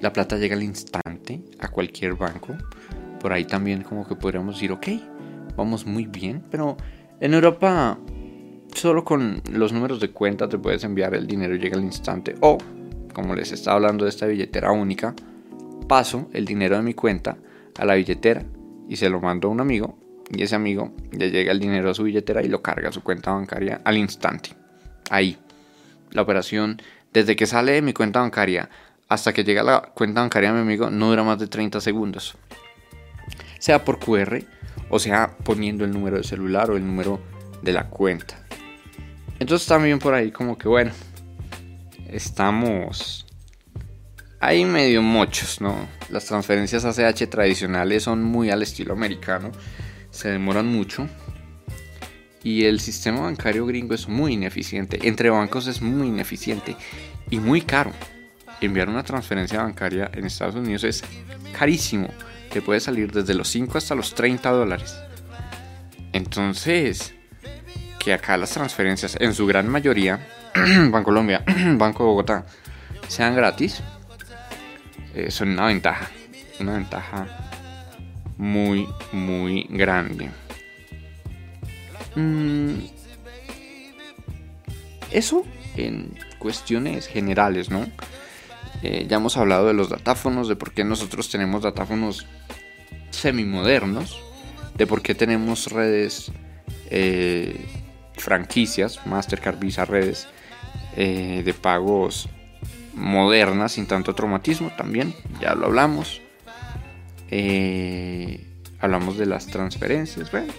La 0.00 0.12
plata 0.12 0.36
llega 0.36 0.54
al 0.54 0.62
instante 0.62 1.42
a 1.58 1.68
cualquier 1.68 2.14
banco 2.14 2.56
por 3.26 3.32
ahí 3.32 3.44
también 3.44 3.82
como 3.82 4.06
que 4.06 4.14
podríamos 4.14 4.54
decir, 4.54 4.70
ok, 4.70 4.86
vamos 5.56 5.84
muy 5.84 6.06
bien, 6.06 6.44
pero 6.48 6.76
en 7.18 7.34
Europa 7.34 7.98
solo 8.72 9.04
con 9.04 9.42
los 9.50 9.72
números 9.72 9.98
de 9.98 10.12
cuenta 10.12 10.48
te 10.48 10.58
puedes 10.58 10.84
enviar 10.84 11.12
el 11.12 11.26
dinero 11.26 11.56
y 11.56 11.58
llega 11.58 11.76
al 11.76 11.82
instante. 11.82 12.36
O, 12.40 12.56
como 13.12 13.34
les 13.34 13.50
estaba 13.50 13.78
hablando 13.78 14.04
de 14.04 14.10
esta 14.10 14.26
billetera 14.26 14.70
única, 14.70 15.12
paso 15.88 16.28
el 16.32 16.44
dinero 16.44 16.76
de 16.76 16.84
mi 16.84 16.94
cuenta 16.94 17.36
a 17.76 17.84
la 17.84 17.96
billetera 17.96 18.44
y 18.88 18.94
se 18.94 19.10
lo 19.10 19.20
mando 19.20 19.48
a 19.48 19.50
un 19.50 19.60
amigo 19.60 19.98
y 20.30 20.44
ese 20.44 20.54
amigo 20.54 20.94
le 21.10 21.32
llega 21.32 21.50
el 21.50 21.58
dinero 21.58 21.90
a 21.90 21.94
su 21.94 22.04
billetera 22.04 22.44
y 22.44 22.48
lo 22.48 22.62
carga 22.62 22.90
a 22.90 22.92
su 22.92 23.02
cuenta 23.02 23.32
bancaria 23.32 23.80
al 23.82 23.96
instante. 23.96 24.50
Ahí. 25.10 25.36
La 26.12 26.22
operación, 26.22 26.80
desde 27.12 27.34
que 27.34 27.46
sale 27.46 27.72
de 27.72 27.82
mi 27.82 27.92
cuenta 27.92 28.20
bancaria 28.20 28.70
hasta 29.08 29.32
que 29.32 29.42
llega 29.42 29.64
la 29.64 29.82
cuenta 29.82 30.20
bancaria 30.20 30.52
de 30.52 30.54
mi 30.54 30.62
amigo, 30.62 30.90
no 30.90 31.08
dura 31.08 31.24
más 31.24 31.40
de 31.40 31.48
30 31.48 31.80
segundos 31.80 32.38
sea 33.66 33.84
por 33.84 33.98
QR 33.98 34.44
o 34.90 35.00
sea 35.00 35.36
poniendo 35.42 35.84
el 35.84 35.90
número 35.90 36.18
de 36.18 36.22
celular 36.22 36.70
o 36.70 36.76
el 36.76 36.86
número 36.86 37.20
de 37.62 37.72
la 37.72 37.90
cuenta. 37.90 38.38
Entonces 39.40 39.66
también 39.66 39.98
por 39.98 40.14
ahí 40.14 40.30
como 40.30 40.56
que 40.56 40.68
bueno, 40.68 40.92
estamos 42.08 43.26
ahí 44.38 44.64
medio 44.64 45.02
mochos, 45.02 45.60
¿no? 45.60 45.74
Las 46.10 46.26
transferencias 46.26 46.84
ACH 46.84 47.28
tradicionales 47.28 48.04
son 48.04 48.22
muy 48.22 48.50
al 48.50 48.62
estilo 48.62 48.92
americano, 48.92 49.50
se 50.10 50.28
demoran 50.28 50.68
mucho 50.68 51.08
y 52.44 52.66
el 52.66 52.78
sistema 52.78 53.22
bancario 53.22 53.66
gringo 53.66 53.94
es 53.94 54.06
muy 54.06 54.34
ineficiente, 54.34 55.08
entre 55.08 55.28
bancos 55.28 55.66
es 55.66 55.82
muy 55.82 56.06
ineficiente 56.06 56.76
y 57.30 57.40
muy 57.40 57.62
caro. 57.62 57.90
Enviar 58.60 58.88
una 58.88 59.02
transferencia 59.02 59.60
bancaria 59.60 60.08
en 60.14 60.24
Estados 60.24 60.54
Unidos 60.54 60.84
es 60.84 61.02
carísimo 61.52 62.08
te 62.56 62.62
puede 62.62 62.80
salir 62.80 63.12
desde 63.12 63.34
los 63.34 63.48
5 63.48 63.76
hasta 63.76 63.94
los 63.94 64.14
30 64.14 64.50
dólares. 64.50 64.96
Entonces, 66.14 67.12
que 67.98 68.14
acá 68.14 68.38
las 68.38 68.52
transferencias, 68.52 69.14
en 69.20 69.34
su 69.34 69.44
gran 69.44 69.68
mayoría, 69.68 70.26
Banco 70.54 71.04
Colombia, 71.04 71.44
Banco 71.76 72.06
Bogotá, 72.06 72.46
sean 73.08 73.36
gratis, 73.36 73.82
eh, 75.14 75.30
son 75.30 75.50
una 75.50 75.66
ventaja. 75.66 76.08
Una 76.58 76.72
ventaja 76.76 77.26
muy, 78.38 78.88
muy 79.12 79.66
grande. 79.68 80.30
Mm, 82.14 82.86
eso 85.10 85.44
en 85.76 86.18
cuestiones 86.38 87.06
generales, 87.06 87.68
¿no? 87.68 87.86
Eh, 88.82 89.06
ya 89.08 89.16
hemos 89.16 89.36
hablado 89.36 89.66
de 89.66 89.74
los 89.74 89.88
datáfonos, 89.88 90.48
de 90.48 90.56
por 90.56 90.72
qué 90.72 90.84
nosotros 90.84 91.30
tenemos 91.30 91.62
datáfonos 91.62 92.26
semimodernos, 93.10 94.22
de 94.76 94.86
por 94.86 95.02
qué 95.02 95.14
tenemos 95.14 95.70
redes, 95.72 96.32
eh, 96.90 97.56
franquicias, 98.14 99.06
Mastercard, 99.06 99.58
Visa, 99.58 99.84
redes 99.84 100.28
eh, 100.96 101.42
de 101.44 101.54
pagos 101.54 102.28
modernas 102.94 103.72
sin 103.72 103.86
tanto 103.86 104.14
traumatismo 104.14 104.70
también, 104.76 105.14
ya 105.40 105.54
lo 105.54 105.66
hablamos. 105.66 106.20
hablamos 108.80 109.18
de 109.18 109.26
las 109.26 109.46
transferencias, 109.46 110.30
bueno, 110.30 110.52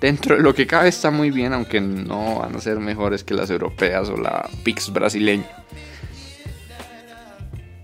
dentro 0.00 0.36
de 0.36 0.42
lo 0.42 0.54
que 0.54 0.66
cabe 0.66 0.88
está 0.88 1.10
muy 1.10 1.30
bien, 1.30 1.52
aunque 1.54 1.80
no 1.80 2.40
van 2.40 2.54
a 2.54 2.60
ser 2.60 2.78
mejores 2.78 3.24
que 3.24 3.32
las 3.32 3.48
europeas 3.50 4.08
o 4.10 4.16
la 4.16 4.48
PIX 4.62 4.92
brasileña. 4.92 5.48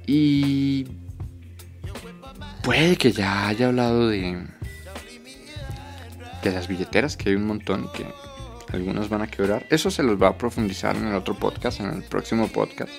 Y 0.07 0.87
puede 2.71 2.95
que 2.95 3.11
ya 3.11 3.49
haya 3.49 3.67
hablado 3.67 4.09
de, 4.09 4.47
de 6.41 6.51
las 6.53 6.69
billeteras, 6.69 7.17
que 7.17 7.31
hay 7.31 7.35
un 7.35 7.45
montón 7.45 7.91
que 7.93 8.07
algunos 8.73 9.09
van 9.09 9.23
a 9.23 9.27
quebrar. 9.27 9.67
Eso 9.71 9.91
se 9.91 10.05
los 10.05 10.23
va 10.23 10.29
a 10.29 10.39
profundizar 10.39 10.95
en 10.95 11.09
el 11.09 11.17
otro 11.17 11.35
podcast, 11.35 11.81
en 11.81 11.87
el 11.87 12.05
próximo 12.05 12.47
podcast. 12.47 12.93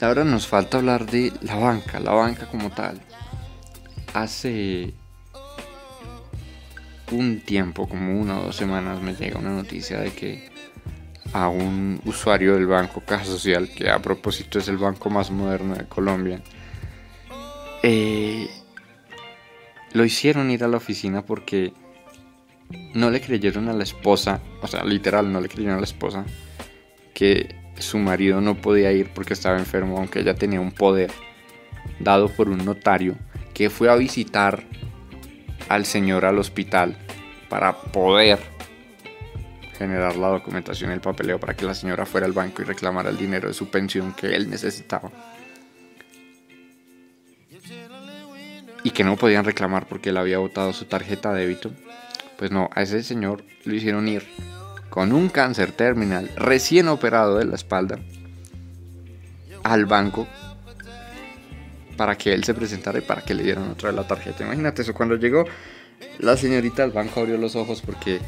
Ahora 0.00 0.24
nos 0.24 0.48
falta 0.48 0.78
hablar 0.78 1.06
de 1.06 1.32
la 1.42 1.54
banca, 1.54 2.00
la 2.00 2.10
banca 2.10 2.46
como 2.46 2.70
tal. 2.70 3.00
Hace 4.14 4.92
un 7.12 7.38
tiempo, 7.38 7.88
como 7.88 8.20
una 8.20 8.40
o 8.40 8.46
dos 8.46 8.56
semanas, 8.56 9.00
me 9.00 9.14
llega 9.14 9.38
una 9.38 9.50
noticia 9.50 10.00
de 10.00 10.10
que 10.10 10.50
a 11.32 11.46
un 11.46 12.00
usuario 12.04 12.54
del 12.54 12.66
banco 12.66 13.00
Caja 13.06 13.26
Social, 13.26 13.70
que 13.72 13.90
a 13.90 14.00
propósito 14.00 14.58
es 14.58 14.66
el 14.66 14.78
banco 14.78 15.08
más 15.08 15.30
moderno 15.30 15.76
de 15.76 15.84
Colombia, 15.84 16.42
eh, 17.86 18.48
lo 19.92 20.06
hicieron 20.06 20.50
ir 20.50 20.64
a 20.64 20.68
la 20.68 20.78
oficina 20.78 21.26
porque 21.26 21.74
no 22.94 23.10
le 23.10 23.20
creyeron 23.20 23.68
a 23.68 23.74
la 23.74 23.82
esposa, 23.82 24.40
o 24.62 24.66
sea, 24.66 24.84
literal, 24.84 25.30
no 25.30 25.38
le 25.42 25.50
creyeron 25.50 25.76
a 25.76 25.80
la 25.80 25.84
esposa 25.84 26.24
que 27.12 27.54
su 27.78 27.98
marido 27.98 28.40
no 28.40 28.54
podía 28.54 28.90
ir 28.90 29.10
porque 29.14 29.34
estaba 29.34 29.58
enfermo, 29.58 29.98
aunque 29.98 30.20
ella 30.20 30.34
tenía 30.34 30.62
un 30.62 30.72
poder 30.72 31.10
dado 32.00 32.30
por 32.30 32.48
un 32.48 32.64
notario 32.64 33.16
que 33.52 33.68
fue 33.68 33.90
a 33.90 33.96
visitar 33.96 34.64
al 35.68 35.84
señor 35.84 36.24
al 36.24 36.38
hospital 36.38 36.96
para 37.50 37.76
poder 37.76 38.38
generar 39.76 40.16
la 40.16 40.28
documentación 40.28 40.90
y 40.90 40.94
el 40.94 41.02
papeleo 41.02 41.38
para 41.38 41.54
que 41.54 41.66
la 41.66 41.74
señora 41.74 42.06
fuera 42.06 42.26
al 42.26 42.32
banco 42.32 42.62
y 42.62 42.64
reclamara 42.64 43.10
el 43.10 43.18
dinero 43.18 43.48
de 43.48 43.54
su 43.54 43.68
pensión 43.68 44.14
que 44.14 44.34
él 44.34 44.48
necesitaba. 44.48 45.10
Que 48.94 49.04
no 49.04 49.16
podían 49.16 49.44
reclamar 49.44 49.86
porque 49.86 50.10
él 50.10 50.16
había 50.16 50.38
botado 50.38 50.72
su 50.72 50.86
tarjeta 50.86 51.32
de 51.32 51.42
débito. 51.42 51.70
Pues 52.38 52.50
no, 52.50 52.70
a 52.74 52.82
ese 52.82 53.02
señor 53.02 53.44
lo 53.64 53.74
hicieron 53.74 54.08
ir 54.08 54.26
con 54.88 55.12
un 55.12 55.28
cáncer 55.28 55.72
terminal 55.72 56.30
recién 56.36 56.88
operado 56.88 57.38
de 57.38 57.44
la 57.44 57.56
espalda 57.56 57.98
al 59.62 59.86
banco 59.86 60.26
para 61.96 62.16
que 62.16 62.32
él 62.32 62.44
se 62.44 62.54
presentara 62.54 62.98
y 62.98 63.02
para 63.02 63.22
que 63.22 63.34
le 63.34 63.42
dieran 63.42 63.70
otra 63.70 63.90
de 63.90 63.96
la 63.96 64.06
tarjeta. 64.06 64.44
Imagínate 64.44 64.82
eso, 64.82 64.94
cuando 64.94 65.16
llegó 65.16 65.44
la 66.18 66.36
señorita 66.36 66.82
del 66.82 66.92
banco 66.92 67.20
abrió 67.20 67.36
los 67.36 67.56
ojos 67.56 67.82
porque 67.82 68.20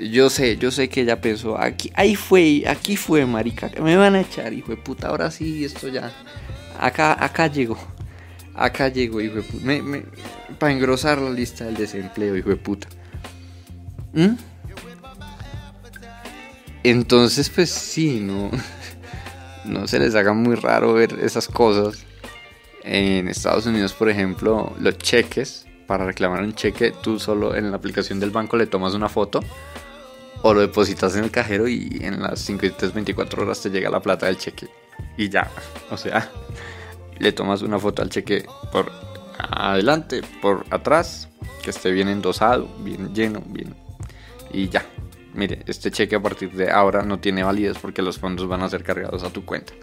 yo 0.00 0.30
sé, 0.30 0.56
yo 0.56 0.70
sé 0.70 0.88
que 0.88 1.02
ella 1.02 1.20
pensó, 1.20 1.58
aquí, 1.58 1.92
ahí 1.94 2.16
fue, 2.16 2.64
aquí 2.66 2.96
fue, 2.96 3.26
marica, 3.26 3.70
me 3.82 3.96
van 3.96 4.14
a 4.14 4.20
echar, 4.20 4.52
hijo 4.52 4.70
de 4.70 4.78
puta, 4.78 5.08
ahora 5.08 5.30
sí, 5.30 5.64
esto 5.64 5.88
ya, 5.88 6.10
acá, 6.78 7.22
acá 7.22 7.48
llegó, 7.48 7.78
acá 8.54 8.88
llegó, 8.88 9.20
hijo 9.20 9.36
de 9.36 9.42
puta, 9.42 10.08
para 10.58 10.72
engrosar 10.72 11.18
la 11.20 11.30
lista 11.30 11.64
del 11.64 11.76
desempleo, 11.76 12.36
hijo 12.36 12.50
de 12.50 12.56
puta. 12.56 12.88
¿Mm? 14.12 14.34
Entonces, 16.82 17.50
pues 17.50 17.70
sí, 17.70 18.20
no, 18.20 18.50
no 19.64 19.86
se 19.86 19.98
les 19.98 20.14
haga 20.14 20.32
muy 20.32 20.54
raro 20.54 20.94
ver 20.94 21.18
esas 21.20 21.48
cosas. 21.48 22.04
En 22.82 23.28
Estados 23.28 23.66
Unidos, 23.66 23.92
por 23.92 24.08
ejemplo, 24.08 24.74
los 24.80 24.96
cheques, 24.96 25.66
para 25.86 26.06
reclamar 26.06 26.42
un 26.42 26.54
cheque, 26.54 26.92
tú 27.02 27.18
solo 27.18 27.54
en 27.54 27.70
la 27.70 27.76
aplicación 27.76 28.20
del 28.20 28.30
banco 28.30 28.56
le 28.56 28.66
tomas 28.66 28.94
una 28.94 29.08
foto 29.08 29.40
o 30.42 30.54
lo 30.54 30.60
depositas 30.60 31.16
en 31.16 31.24
el 31.24 31.30
cajero 31.30 31.68
y 31.68 31.98
en 32.02 32.22
las 32.22 32.46
24 32.94 33.42
horas 33.42 33.60
te 33.60 33.70
llega 33.70 33.90
la 33.90 34.00
plata 34.00 34.26
del 34.26 34.38
cheque. 34.38 34.68
Y 35.16 35.28
ya, 35.28 35.50
o 35.90 35.96
sea, 35.96 36.30
le 37.20 37.32
tomas 37.32 37.62
una 37.62 37.78
foto 37.78 38.02
al 38.02 38.08
cheque 38.08 38.46
por 38.72 38.90
adelante, 39.38 40.22
por 40.40 40.64
atrás, 40.70 41.28
que 41.62 41.70
esté 41.70 41.92
bien 41.92 42.08
endosado, 42.08 42.66
bien 42.78 43.14
lleno, 43.14 43.42
bien. 43.46 43.74
Y 44.52 44.68
ya, 44.68 44.84
mire, 45.34 45.62
este 45.66 45.90
cheque 45.90 46.16
a 46.16 46.20
partir 46.20 46.50
de 46.52 46.70
ahora 46.70 47.02
no 47.02 47.20
tiene 47.20 47.42
validez 47.42 47.78
porque 47.78 48.02
los 48.02 48.18
fondos 48.18 48.48
van 48.48 48.62
a 48.62 48.68
ser 48.68 48.82
cargados 48.82 49.22
a 49.22 49.30
tu 49.30 49.44
cuenta. 49.44 49.74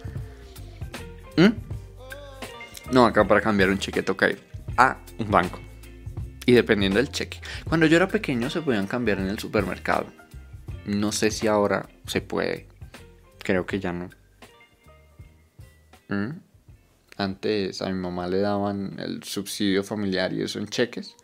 ¿Mm? 1.38 2.92
No, 2.92 3.06
acá 3.06 3.26
para 3.26 3.42
cambiar 3.42 3.70
un 3.70 3.78
cheque 3.78 4.02
toca 4.02 4.30
ir 4.30 4.42
a 4.76 4.98
un 5.20 5.30
banco. 5.30 5.60
Y 6.46 6.54
dependiendo 6.54 6.98
del 6.98 7.12
cheque. 7.12 7.40
Cuando 7.66 7.86
yo 7.86 7.98
era 7.98 8.08
pequeño 8.08 8.50
se 8.50 8.62
podían 8.62 8.88
cambiar 8.88 9.20
en 9.20 9.28
el 9.28 9.38
supermercado. 9.38 10.08
No 10.86 11.12
sé 11.12 11.30
si 11.30 11.48
ahora 11.48 11.88
se 12.08 12.22
puede. 12.22 12.68
Creo 13.44 13.66
que 13.66 13.80
ya 13.80 13.94
no. 13.94 14.10
¿Mm? 16.08 16.47
Antes 17.18 17.82
a 17.82 17.88
mi 17.88 17.96
mamá 17.96 18.28
le 18.28 18.40
daban 18.40 18.96
el 19.00 19.24
subsidio 19.24 19.84
familiar 19.84 20.32
y 20.34 20.44
eso 20.44 20.60
en 20.60 20.68
cheques. 20.68 21.16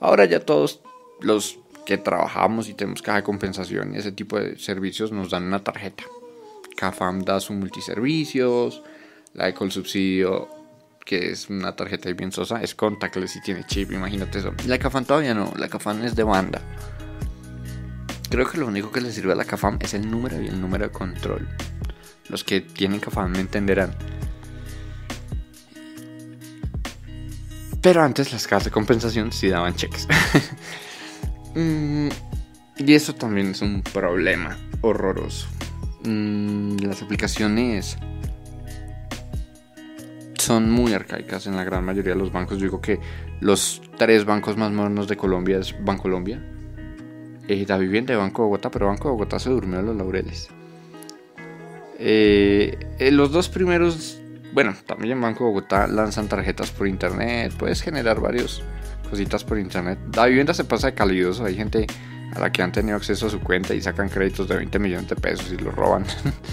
Ahora 0.00 0.24
ya 0.24 0.40
todos 0.40 0.80
los 1.20 1.58
que 1.84 1.98
trabajamos 1.98 2.68
y 2.68 2.74
tenemos 2.74 3.02
caja 3.02 3.18
de 3.18 3.24
compensación 3.24 3.94
y 3.94 3.98
ese 3.98 4.12
tipo 4.12 4.38
de 4.38 4.58
servicios 4.58 5.12
nos 5.12 5.30
dan 5.30 5.44
una 5.44 5.62
tarjeta. 5.62 6.04
CAFAM 6.76 7.24
da 7.24 7.40
su 7.40 7.52
multiservicios, 7.54 8.82
la 9.34 9.52
Subsidio, 9.70 10.48
que 11.04 11.30
es 11.30 11.50
una 11.50 11.74
tarjeta 11.74 12.12
bien 12.12 12.30
sosa, 12.30 12.62
es 12.62 12.74
contactless 12.74 13.36
y 13.36 13.40
tiene 13.40 13.64
chip, 13.64 13.92
imagínate 13.92 14.38
eso. 14.38 14.52
La 14.66 14.78
CAFAM 14.78 15.04
todavía 15.04 15.34
no, 15.34 15.52
la 15.56 15.68
CAFAM 15.68 16.04
es 16.04 16.14
de 16.14 16.22
banda. 16.22 16.60
Creo 18.30 18.48
que 18.48 18.58
lo 18.58 18.66
único 18.66 18.92
que 18.92 19.00
le 19.00 19.10
sirve 19.10 19.32
a 19.32 19.36
la 19.36 19.44
CAFAM 19.44 19.78
es 19.80 19.94
el 19.94 20.10
número 20.10 20.40
y 20.40 20.48
el 20.48 20.60
número 20.60 20.84
de 20.84 20.92
control. 20.92 21.48
Los 22.28 22.44
que 22.44 22.60
tienen 22.60 23.00
CAFAM 23.00 23.32
me 23.32 23.40
entenderán. 23.40 23.94
Pero 27.80 28.02
antes 28.02 28.32
las 28.32 28.46
cajas 28.46 28.64
de 28.64 28.70
compensación 28.70 29.32
sí 29.32 29.48
daban 29.48 29.74
cheques. 29.74 30.06
Mm, 31.54 32.08
y 32.76 32.94
eso 32.94 33.14
también 33.14 33.48
es 33.48 33.62
un 33.62 33.82
problema 33.82 34.56
horroroso. 34.82 35.48
Mm, 36.04 36.76
las 36.82 37.02
aplicaciones 37.02 37.96
son 40.38 40.70
muy 40.70 40.94
arcaicas 40.94 41.46
en 41.46 41.56
la 41.56 41.64
gran 41.64 41.84
mayoría 41.84 42.12
de 42.12 42.18
los 42.18 42.32
bancos. 42.32 42.58
Yo 42.58 42.64
digo 42.64 42.80
que 42.80 43.00
los 43.40 43.82
tres 43.96 44.24
bancos 44.24 44.56
más 44.56 44.72
modernos 44.72 45.08
de 45.08 45.16
Colombia 45.16 45.58
es 45.58 45.74
Bancolombia, 45.84 46.40
eh, 47.48 47.64
la 47.68 47.78
vivienda 47.78 48.12
de 48.12 48.18
Banco 48.18 48.42
de 48.42 48.46
Bogotá, 48.46 48.70
pero 48.70 48.86
Banco 48.86 49.08
de 49.08 49.12
Bogotá 49.12 49.38
se 49.38 49.50
durmió 49.50 49.78
a 49.78 49.82
los 49.82 49.96
laureles. 49.96 50.48
Eh, 51.98 52.78
eh, 52.98 53.10
los 53.10 53.32
dos 53.32 53.48
primeros, 53.48 54.17
bueno, 54.52 54.74
también 54.86 55.20
Banco 55.20 55.44
Bogotá 55.44 55.86
lanzan 55.86 56.28
tarjetas 56.28 56.70
por 56.70 56.88
internet, 56.88 57.52
puedes 57.58 57.82
generar 57.82 58.20
varios 58.20 58.62
cositas 59.08 59.44
por 59.44 59.58
internet. 59.58 59.98
La 60.14 60.26
vivienda 60.26 60.54
se 60.54 60.64
pasa 60.64 60.88
de 60.88 60.94
calidoso, 60.94 61.44
hay 61.44 61.54
gente 61.54 61.86
a 62.34 62.40
la 62.40 62.52
que 62.52 62.62
han 62.62 62.72
tenido 62.72 62.96
acceso 62.96 63.26
a 63.26 63.30
su 63.30 63.40
cuenta 63.40 63.74
y 63.74 63.80
sacan 63.80 64.08
créditos 64.08 64.48
de 64.48 64.56
20 64.56 64.78
millones 64.78 65.08
de 65.08 65.16
pesos 65.16 65.52
y 65.52 65.56
lo 65.56 65.70
roban. 65.70 66.04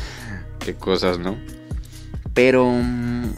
Qué 0.60 0.75
cosas, 0.75 1.19
¿no? 1.19 1.38
Pero... 2.34 2.69
Mm, 2.69 3.34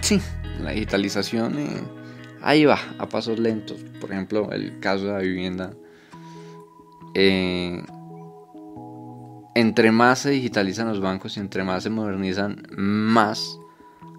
sí, 0.00 0.20
la 0.60 0.70
digitalización 0.70 1.58
eh, 1.58 1.82
ahí 2.42 2.64
va, 2.64 2.78
a 2.98 3.08
pasos 3.08 3.38
lentos. 3.38 3.84
Por 4.00 4.12
ejemplo, 4.12 4.50
el 4.52 4.78
caso 4.80 5.06
de 5.06 5.12
la 5.12 5.18
vivienda. 5.18 5.74
Eh, 7.14 7.82
entre 9.56 9.90
más 9.90 10.18
se 10.18 10.30
digitalizan 10.30 10.86
los 10.86 11.00
bancos 11.00 11.38
y 11.38 11.40
entre 11.40 11.64
más 11.64 11.82
se 11.82 11.88
modernizan, 11.88 12.62
más 12.76 13.58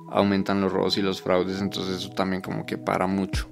aumentan 0.09 0.61
los 0.61 0.71
robos 0.73 0.97
y 0.97 1.03
los 1.03 1.21
fraudes, 1.21 1.61
entonces 1.61 1.97
eso 1.97 2.09
también 2.09 2.41
como 2.41 2.65
que 2.65 2.75
para 2.75 3.05
mucho 3.05 3.47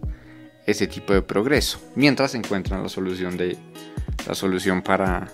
ese 0.65 0.87
tipo 0.87 1.13
de 1.13 1.21
progreso, 1.21 1.79
mientras 1.95 2.33
encuentran 2.33 2.81
la 2.81 2.89
solución 2.89 3.37
de 3.37 3.55
la 4.27 4.33
solución 4.33 4.81
para 4.81 5.27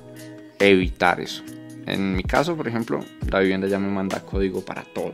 evitar 0.59 1.21
eso. 1.21 1.41
En 1.85 2.17
mi 2.17 2.23
caso, 2.23 2.57
por 2.57 2.67
ejemplo, 2.67 2.99
la 3.31 3.39
vivienda 3.39 3.69
ya 3.69 3.79
me 3.79 3.87
manda 3.87 4.19
código 4.19 4.59
para 4.59 4.83
todo. 4.83 5.13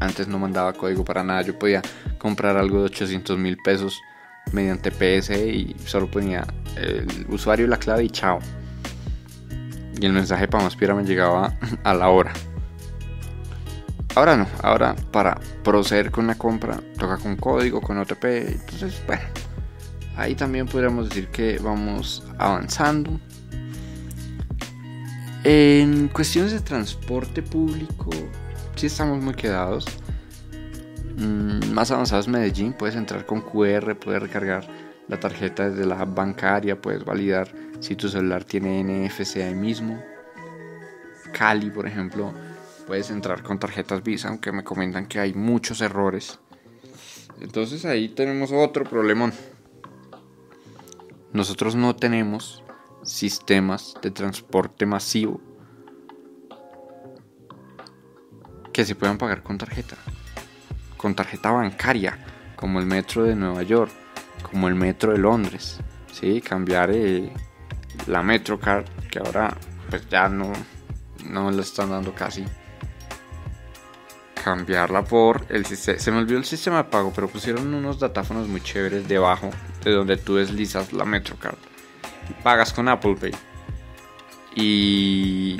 Antes 0.00 0.26
no 0.26 0.40
mandaba 0.40 0.72
código 0.72 1.04
para 1.04 1.22
nada. 1.22 1.42
Yo 1.42 1.56
podía 1.56 1.82
comprar 2.18 2.56
algo 2.56 2.80
de 2.80 2.86
800 2.86 3.38
mil 3.38 3.56
pesos 3.58 4.00
mediante 4.50 4.90
PSE 4.90 5.48
y 5.48 5.76
solo 5.86 6.10
ponía 6.10 6.44
el 6.76 7.26
usuario 7.28 7.68
la 7.68 7.78
clave 7.78 8.04
y 8.04 8.10
chao. 8.10 8.40
Y 10.00 10.06
el 10.06 10.12
mensaje 10.12 10.48
para 10.48 10.64
más 10.64 10.76
me 10.76 11.04
llegaba 11.04 11.54
a 11.84 11.94
la 11.94 12.08
hora. 12.08 12.32
Ahora 14.14 14.36
no, 14.36 14.46
ahora 14.62 14.94
para 15.10 15.40
proceder 15.64 16.12
con 16.12 16.28
la 16.28 16.36
compra 16.36 16.80
toca 16.98 17.18
con 17.18 17.36
código, 17.36 17.80
con 17.80 17.98
OTP. 17.98 18.24
Entonces, 18.24 19.02
bueno, 19.06 19.22
ahí 20.16 20.34
también 20.34 20.66
podríamos 20.66 21.08
decir 21.08 21.28
que 21.28 21.58
vamos 21.58 22.22
avanzando. 22.38 23.18
En 25.42 26.08
cuestiones 26.08 26.52
de 26.52 26.60
transporte 26.60 27.42
público, 27.42 28.10
sí 28.76 28.86
estamos 28.86 29.22
muy 29.22 29.34
quedados. 29.34 29.84
Mm, 31.16 31.72
más 31.72 31.90
avanzados 31.90 32.28
Medellín, 32.28 32.72
puedes 32.72 32.96
entrar 32.96 33.26
con 33.26 33.40
QR, 33.40 33.94
puedes 33.96 34.22
recargar 34.22 34.66
la 35.08 35.20
tarjeta 35.20 35.68
desde 35.68 35.86
la 35.86 36.04
bancaria, 36.04 36.80
puedes 36.80 37.04
validar 37.04 37.48
si 37.80 37.96
tu 37.96 38.08
celular 38.08 38.44
tiene 38.44 38.82
NFC 38.82 39.36
ahí 39.36 39.54
mismo. 39.54 40.02
Cali, 41.32 41.70
por 41.70 41.86
ejemplo, 41.86 42.32
puedes 42.86 43.10
entrar 43.10 43.42
con 43.42 43.58
tarjetas 43.58 44.02
Visa, 44.02 44.28
aunque 44.28 44.52
me 44.52 44.64
comentan 44.64 45.06
que 45.06 45.20
hay 45.20 45.34
muchos 45.34 45.80
errores. 45.80 46.38
Entonces 47.40 47.84
ahí 47.84 48.08
tenemos 48.08 48.52
otro 48.52 48.84
problemón. 48.84 49.32
Nosotros 51.32 51.74
no 51.74 51.96
tenemos 51.96 52.62
sistemas 53.02 53.94
de 54.00 54.10
transporte 54.10 54.86
masivo 54.86 55.40
que 58.72 58.84
se 58.84 58.94
puedan 58.94 59.18
pagar 59.18 59.42
con 59.42 59.58
tarjeta. 59.58 59.96
Con 60.96 61.14
tarjeta 61.14 61.50
bancaria, 61.50 62.18
como 62.56 62.78
el 62.78 62.86
metro 62.86 63.24
de 63.24 63.34
Nueva 63.34 63.62
York, 63.62 63.92
como 64.48 64.68
el 64.68 64.74
metro 64.74 65.12
de 65.12 65.18
Londres. 65.18 65.80
¿sí? 66.12 66.40
Cambiar 66.40 66.90
eh, 66.92 67.32
la 68.06 68.22
Metrocard, 68.22 68.84
que 69.10 69.18
ahora 69.18 69.56
pues 69.90 70.08
ya 70.08 70.28
no, 70.28 70.52
no 71.28 71.50
le 71.50 71.62
están 71.62 71.90
dando 71.90 72.14
casi 72.14 72.44
cambiarla 74.44 75.02
por 75.04 75.46
el 75.48 75.64
sistema. 75.64 75.98
Se 75.98 76.10
me 76.10 76.18
olvidó 76.18 76.38
el 76.38 76.44
sistema 76.44 76.78
de 76.78 76.84
pago, 76.84 77.12
pero 77.14 77.28
pusieron 77.28 77.72
unos 77.72 77.98
datáfonos 77.98 78.46
muy 78.46 78.60
chéveres 78.60 79.08
debajo 79.08 79.50
de 79.82 79.92
donde 79.92 80.16
tú 80.18 80.36
deslizas 80.36 80.92
la 80.92 81.04
Metrocard. 81.04 81.56
Pagas 82.42 82.72
con 82.72 82.88
Apple 82.88 83.16
Pay. 83.18 83.32
Y, 84.54 85.56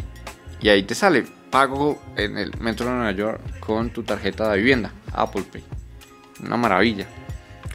y 0.60 0.68
ahí 0.68 0.82
te 0.82 0.94
sale 0.94 1.24
pago 1.50 2.00
en 2.16 2.36
el 2.36 2.58
metro 2.60 2.86
de 2.86 2.92
Nueva 2.92 3.12
York 3.12 3.40
con 3.60 3.90
tu 3.90 4.02
tarjeta 4.02 4.50
de 4.50 4.58
vivienda, 4.58 4.92
Apple 5.12 5.44
Pay. 5.50 5.64
Una 6.44 6.56
maravilla. 6.56 7.06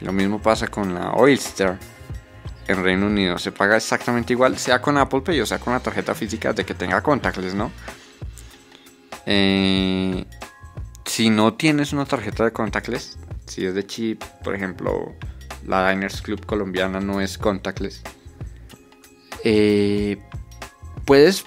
Lo 0.00 0.12
mismo 0.12 0.40
pasa 0.40 0.68
con 0.68 0.94
la 0.94 1.12
Oyster 1.12 1.78
en 2.66 2.82
Reino 2.82 3.06
Unido. 3.06 3.38
Se 3.38 3.52
paga 3.52 3.76
exactamente 3.76 4.32
igual, 4.32 4.56
sea 4.58 4.80
con 4.80 4.96
Apple 4.96 5.20
Pay 5.20 5.40
o 5.40 5.46
sea 5.46 5.58
con 5.58 5.72
la 5.72 5.80
tarjeta 5.80 6.14
física 6.14 6.52
de 6.52 6.64
que 6.64 6.74
tenga 6.74 7.02
contactless, 7.02 7.54
¿no? 7.54 7.70
Eh, 9.26 10.24
si 11.04 11.28
no 11.28 11.54
tienes 11.54 11.92
una 11.92 12.06
tarjeta 12.06 12.44
de 12.44 12.52
contactless, 12.52 13.18
si 13.46 13.66
es 13.66 13.74
de 13.74 13.86
chip, 13.86 14.22
por 14.42 14.54
ejemplo, 14.54 15.14
la 15.66 15.90
Diners 15.90 16.22
Club 16.22 16.46
colombiana 16.46 17.00
no 17.00 17.20
es 17.20 17.36
contactless, 17.36 18.02
eh, 19.44 20.22
puedes 21.04 21.44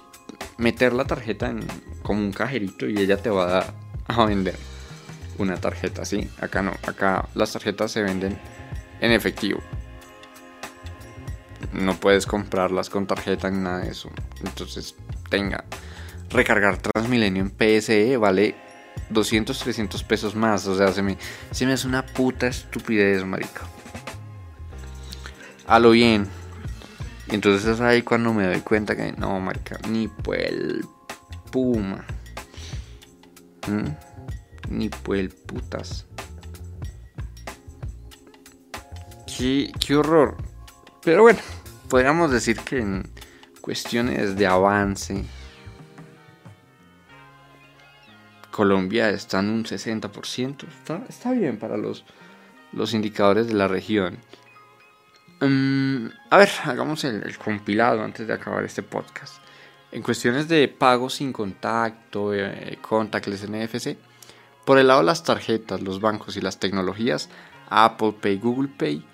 meter 0.58 0.94
la 0.94 1.06
tarjeta 1.06 1.50
en 1.50 1.66
como 2.04 2.20
un 2.20 2.34
cajerito 2.34 2.88
y 2.88 2.98
ella 2.98 3.18
te 3.18 3.30
va 3.30 3.60
a, 3.60 3.74
a 4.08 4.26
vender 4.26 4.56
una 5.38 5.58
tarjeta, 5.58 6.06
¿sí? 6.06 6.30
Acá 6.40 6.62
no, 6.62 6.72
acá 6.88 7.28
las 7.36 7.54
tarjetas 7.54 7.92
se 7.92 8.02
venden 8.02 8.38
en 9.00 9.12
efectivo. 9.12 9.62
no 11.74 11.96
puedes 11.96 12.26
comprarlas 12.26 12.90
con 12.90 13.08
tarjeta 13.08 13.50
ni 13.50 13.60
nada 13.60 13.80
de 13.80 13.92
eso. 13.92 14.10
Entonces, 14.44 14.96
tenga. 15.30 15.66
Recargar 16.30 16.78
Transmilenio 16.78 17.44
en 17.44 17.50
PSE 17.50 18.18
vale 18.18 18.56
200, 19.10 19.58
300 19.58 20.04
pesos 20.04 20.36
más. 20.36 20.68
O 20.68 20.78
sea, 20.78 20.92
se 20.92 21.02
me, 21.02 21.18
se 21.52 21.66
me 21.66 21.74
hace 21.74 21.88
una 21.88 22.06
puta 22.06 22.48
estupidez, 22.48 23.24
marica. 23.26 23.62
A 25.68 25.80
lo 25.80 25.92
bien. 25.92 26.28
Entonces 27.30 27.66
es 27.66 27.82
ahí 27.82 28.02
cuando 28.02 28.34
me 28.34 28.46
doy 28.46 28.62
cuenta 28.62 28.96
que 28.96 29.14
no, 29.14 29.40
marica, 29.40 29.80
ni 29.90 30.12
el 30.36 30.86
puma. 31.52 32.06
Ni 34.70 34.90
por 34.90 35.18
el 35.18 35.30
putas. 35.30 36.06
Qué, 39.38 39.96
horror. 39.96 40.38
Pero 41.04 41.24
bueno, 41.24 41.40
podríamos 41.90 42.32
decir 42.32 42.58
que 42.60 42.80
en 42.80 43.04
cuestiones 43.62 44.36
de 44.36 44.48
avance, 44.48 45.26
Colombia 48.52 49.10
está 49.10 49.40
en 49.40 49.50
un 49.50 49.64
60%. 49.66 50.68
Está, 50.68 51.04
está 51.10 51.32
bien 51.32 51.58
para 51.58 51.78
los, 51.78 52.06
los 52.72 52.94
indicadores 52.94 53.48
de 53.48 53.54
la 53.54 53.68
región. 53.68 54.20
Mm, 55.42 56.08
a 56.30 56.38
ver, 56.38 56.50
hagamos 56.64 57.04
el, 57.04 57.38
compilado 57.38 58.02
antes 58.02 58.28
de 58.28 58.34
acabar 58.34 58.64
este 58.64 58.84
podcast. 58.84 59.36
En 59.92 60.02
cuestiones 60.02 60.48
de 60.48 60.68
pago 60.68 61.10
sin 61.10 61.34
contacto, 61.34 62.34
eh, 62.34 62.78
contactless 62.82 63.50
NFC, 63.50 63.98
por 64.66 64.78
el 64.78 64.88
lado 64.88 65.02
de 65.02 65.06
las 65.06 65.24
tarjetas, 65.24 65.82
los 65.82 66.00
bancos 66.00 66.38
y 66.38 66.42
las 66.42 66.60
tecnologías, 66.60 67.30
Apple 67.70 68.14
Pay, 68.22 68.38
Google 68.38 68.70
Pay, 68.70 69.06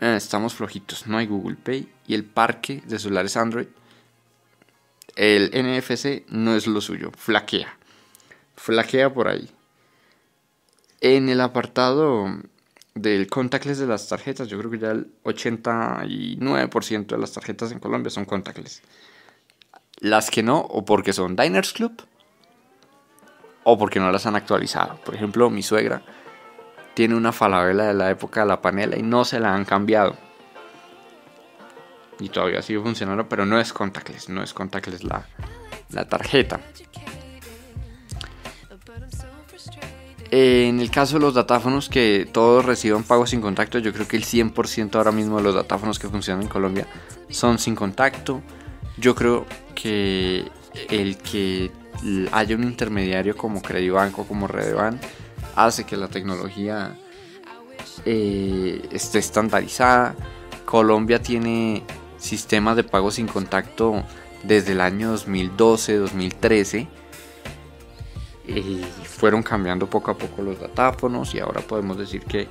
eh, 0.00 0.14
estamos 0.16 0.54
flojitos, 0.54 1.06
no 1.06 1.18
hay 1.18 1.26
Google 1.26 1.56
Pay. 1.56 1.92
Y 2.06 2.14
el 2.14 2.24
parque 2.24 2.82
de 2.86 2.98
celulares 2.98 3.36
Android, 3.36 3.66
el 5.16 5.50
NFC 5.52 6.24
no 6.28 6.54
es 6.54 6.66
lo 6.66 6.80
suyo, 6.80 7.10
flaquea. 7.16 7.76
Flaquea 8.56 9.12
por 9.12 9.28
ahí. 9.28 9.50
En 11.00 11.28
el 11.28 11.40
apartado 11.40 12.26
del 12.94 13.28
contactless 13.28 13.78
de 13.78 13.86
las 13.86 14.08
tarjetas, 14.08 14.48
yo 14.48 14.58
creo 14.58 14.70
que 14.70 14.78
ya 14.78 14.90
el 14.92 15.12
89% 15.24 17.06
de 17.06 17.18
las 17.18 17.32
tarjetas 17.32 17.72
en 17.72 17.80
Colombia 17.80 18.10
son 18.10 18.24
contactless. 18.24 18.82
Las 20.00 20.30
que 20.30 20.42
no, 20.42 20.60
o 20.60 20.84
porque 20.84 21.12
son 21.12 21.34
Diners 21.36 21.72
Club, 21.72 22.02
o 23.70 23.76
porque 23.76 24.00
no 24.00 24.10
las 24.10 24.24
han 24.24 24.34
actualizado. 24.34 24.96
Por 25.04 25.14
ejemplo, 25.14 25.50
mi 25.50 25.62
suegra 25.62 26.00
tiene 26.94 27.14
una 27.14 27.32
falabella 27.32 27.84
de 27.84 27.92
la 27.92 28.10
época 28.10 28.40
de 28.40 28.46
la 28.46 28.62
panela 28.62 28.96
y 28.96 29.02
no 29.02 29.26
se 29.26 29.40
la 29.40 29.54
han 29.54 29.66
cambiado. 29.66 30.16
Y 32.18 32.30
todavía 32.30 32.62
sigue 32.62 32.80
funcionando, 32.80 33.28
pero 33.28 33.44
no 33.44 33.60
es 33.60 33.74
contactless, 33.74 34.30
no 34.30 34.42
es 34.42 34.54
contactless 34.54 35.04
la, 35.04 35.26
la 35.90 36.08
tarjeta. 36.08 36.60
En 40.30 40.80
el 40.80 40.90
caso 40.90 41.16
de 41.16 41.20
los 41.20 41.34
datáfonos 41.34 41.90
que 41.90 42.26
todos 42.32 42.64
reciban 42.64 43.04
pagos 43.04 43.30
sin 43.30 43.42
contacto, 43.42 43.78
yo 43.78 43.92
creo 43.92 44.08
que 44.08 44.16
el 44.16 44.24
100% 44.24 44.94
ahora 44.94 45.12
mismo 45.12 45.36
de 45.36 45.42
los 45.42 45.54
datáfonos 45.54 45.98
que 45.98 46.08
funcionan 46.08 46.44
en 46.44 46.48
Colombia 46.48 46.86
son 47.28 47.58
sin 47.58 47.74
contacto. 47.74 48.40
Yo 48.96 49.14
creo 49.14 49.44
que 49.74 50.50
el 50.88 51.18
que 51.18 51.70
haya 52.32 52.56
un 52.56 52.64
intermediario 52.64 53.36
como 53.36 53.62
Credibanco, 53.62 54.26
como 54.26 54.46
Redeban, 54.46 55.00
hace 55.56 55.84
que 55.84 55.96
la 55.96 56.08
tecnología 56.08 56.96
eh, 58.04 58.88
esté 58.92 59.18
estandarizada. 59.18 60.14
Colombia 60.64 61.20
tiene 61.20 61.82
sistemas 62.18 62.76
de 62.76 62.84
pago 62.84 63.10
sin 63.10 63.26
contacto 63.26 64.04
desde 64.42 64.72
el 64.72 64.80
año 64.80 65.10
2012, 65.10 65.96
2013. 65.96 66.88
Y 68.46 68.82
fueron 69.04 69.42
cambiando 69.42 69.90
poco 69.90 70.10
a 70.10 70.16
poco 70.16 70.42
los 70.42 70.58
datáfonos 70.58 71.34
y 71.34 71.40
ahora 71.40 71.60
podemos 71.60 71.98
decir 71.98 72.24
que 72.24 72.48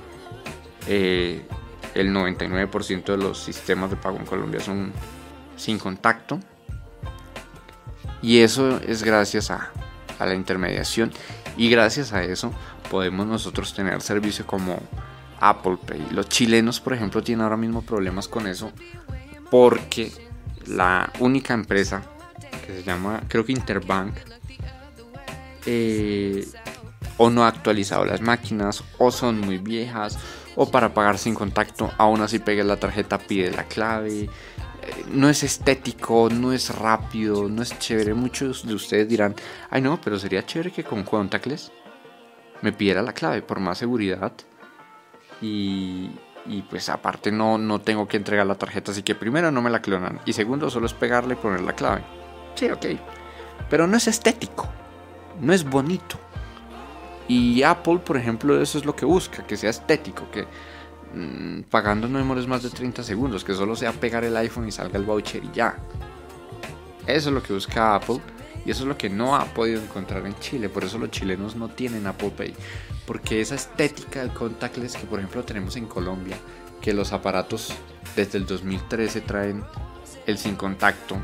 eh, 0.86 1.44
el 1.94 2.14
99% 2.14 3.04
de 3.04 3.16
los 3.16 3.38
sistemas 3.42 3.90
de 3.90 3.96
pago 3.96 4.16
en 4.16 4.24
Colombia 4.24 4.60
son 4.60 4.92
sin 5.56 5.78
contacto. 5.78 6.38
Y 8.22 8.40
eso 8.40 8.80
es 8.86 9.02
gracias 9.02 9.50
a, 9.50 9.70
la 10.18 10.34
intermediación 10.34 11.12
y 11.56 11.70
gracias 11.70 12.12
a 12.12 12.24
eso 12.24 12.52
podemos 12.90 13.24
nosotros 13.26 13.72
tener 13.72 14.02
servicio 14.02 14.44
como 14.46 14.80
Apple 15.40 15.78
Pay. 15.86 16.08
Los 16.10 16.28
chilenos, 16.28 16.80
por 16.80 16.92
ejemplo, 16.92 17.22
tienen 17.22 17.44
ahora 17.44 17.56
mismo 17.56 17.82
problemas 17.82 18.26
con 18.26 18.48
eso 18.48 18.72
porque 19.50 20.10
la 20.66 21.12
única 21.20 21.54
empresa 21.54 22.02
que 22.66 22.78
se 22.78 22.82
llama, 22.82 23.22
creo 23.28 23.44
que 23.44 23.52
Interbank, 23.52 24.16
eh, 25.66 26.46
o 27.16 27.30
no 27.30 27.44
ha 27.44 27.48
actualizado 27.48 28.04
las 28.04 28.20
máquinas, 28.20 28.82
o 28.98 29.10
son 29.10 29.40
muy 29.40 29.58
viejas, 29.58 30.18
o 30.56 30.70
para 30.70 30.94
pagar 30.94 31.18
sin 31.18 31.34
contacto, 31.34 31.92
aún 31.98 32.20
así 32.20 32.38
pegue 32.38 32.64
la 32.64 32.76
tarjeta, 32.76 33.18
pide 33.18 33.50
la 33.50 33.64
clave. 33.64 34.28
No 35.12 35.28
es 35.28 35.42
estético, 35.42 36.28
no 36.30 36.52
es 36.52 36.74
rápido, 36.76 37.48
no 37.48 37.62
es 37.62 37.78
chévere. 37.78 38.14
Muchos 38.14 38.66
de 38.66 38.74
ustedes 38.74 39.08
dirán, 39.08 39.34
ay 39.70 39.80
no, 39.82 40.00
pero 40.00 40.18
sería 40.18 40.44
chévere 40.44 40.72
que 40.72 40.84
con 40.84 41.04
contactless 41.04 41.72
me 42.62 42.72
pidiera 42.72 43.02
la 43.02 43.12
clave 43.12 43.42
por 43.42 43.60
más 43.60 43.78
seguridad. 43.78 44.32
Y, 45.40 46.10
y 46.46 46.62
pues 46.62 46.88
aparte 46.88 47.30
no, 47.30 47.58
no 47.58 47.80
tengo 47.80 48.08
que 48.08 48.16
entregar 48.16 48.46
la 48.46 48.56
tarjeta, 48.56 48.90
así 48.90 49.02
que 49.02 49.14
primero 49.14 49.50
no 49.50 49.62
me 49.62 49.70
la 49.70 49.80
clonan. 49.80 50.20
Y 50.24 50.32
segundo, 50.32 50.70
solo 50.70 50.86
es 50.86 50.94
pegarle 50.94 51.34
y 51.34 51.36
poner 51.36 51.60
la 51.60 51.74
clave. 51.74 52.02
Sí, 52.54 52.70
ok. 52.70 52.86
Pero 53.70 53.86
no 53.86 53.96
es 53.96 54.08
estético. 54.08 54.68
No 55.40 55.52
es 55.52 55.64
bonito. 55.64 56.18
Y 57.28 57.62
Apple, 57.62 57.98
por 57.98 58.16
ejemplo, 58.16 58.60
eso 58.60 58.78
es 58.78 58.84
lo 58.84 58.96
que 58.96 59.04
busca, 59.04 59.46
que 59.46 59.56
sea 59.56 59.70
estético, 59.70 60.30
que 60.30 60.46
mm, 61.14 61.62
pagando 61.70 62.08
no 62.08 62.18
demores 62.18 62.46
más 62.46 62.62
de 62.62 62.70
30 62.70 63.02
segundos, 63.02 63.44
que 63.44 63.54
solo 63.54 63.76
sea 63.76 63.92
pegar 63.92 64.24
el 64.24 64.36
iPhone 64.36 64.68
y 64.68 64.72
salga 64.72 64.98
el 64.98 65.04
voucher 65.04 65.44
y 65.44 65.50
ya. 65.52 65.78
Eso 67.06 67.30
es 67.30 67.34
lo 67.34 67.42
que 67.42 67.52
busca 67.52 67.94
Apple 67.94 68.20
y 68.64 68.70
eso 68.70 68.82
es 68.82 68.88
lo 68.88 68.98
que 68.98 69.08
no 69.08 69.34
ha 69.34 69.46
podido 69.46 69.80
encontrar 69.80 70.26
en 70.26 70.38
Chile. 70.40 70.68
Por 70.68 70.84
eso 70.84 70.98
los 70.98 71.10
chilenos 71.10 71.56
no 71.56 71.68
tienen 71.68 72.06
Apple 72.06 72.32
Pay. 72.36 72.54
Porque 73.06 73.40
esa 73.40 73.54
estética 73.54 74.20
del 74.20 74.32
contactless 74.34 74.96
que 74.96 75.06
por 75.06 75.18
ejemplo 75.18 75.42
tenemos 75.42 75.76
en 75.76 75.86
Colombia, 75.86 76.36
que 76.82 76.92
los 76.92 77.12
aparatos 77.12 77.72
desde 78.14 78.36
el 78.36 78.46
2013 78.46 79.22
traen 79.22 79.64
el 80.26 80.36
sin 80.36 80.56
contacto, 80.56 81.16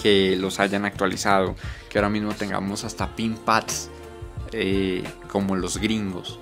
que 0.00 0.36
los 0.36 0.60
hayan 0.60 0.84
actualizado, 0.84 1.56
que 1.88 1.98
ahora 1.98 2.08
mismo 2.08 2.32
tengamos 2.34 2.84
hasta 2.84 3.16
pin 3.16 3.34
pads 3.34 3.90
eh, 4.52 5.02
como 5.28 5.56
los 5.56 5.78
gringos. 5.78 6.38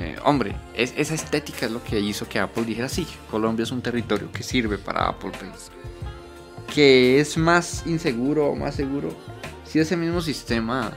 Eh, 0.00 0.16
hombre, 0.24 0.54
esa 0.74 1.14
estética 1.14 1.66
es 1.66 1.72
lo 1.72 1.82
que 1.82 1.98
hizo 1.98 2.28
que 2.28 2.38
Apple 2.38 2.64
dijera 2.64 2.88
sí, 2.88 3.04
Colombia 3.28 3.64
es 3.64 3.72
un 3.72 3.82
territorio 3.82 4.30
que 4.30 4.44
sirve 4.44 4.78
para 4.78 5.08
Apple 5.08 5.32
Pay 5.32 5.50
que 6.72 7.18
es 7.18 7.36
más 7.36 7.84
inseguro 7.84 8.46
o 8.46 8.54
más 8.54 8.76
seguro 8.76 9.10
si 9.64 9.80
ese 9.80 9.96
mismo 9.96 10.20
sistema 10.20 10.92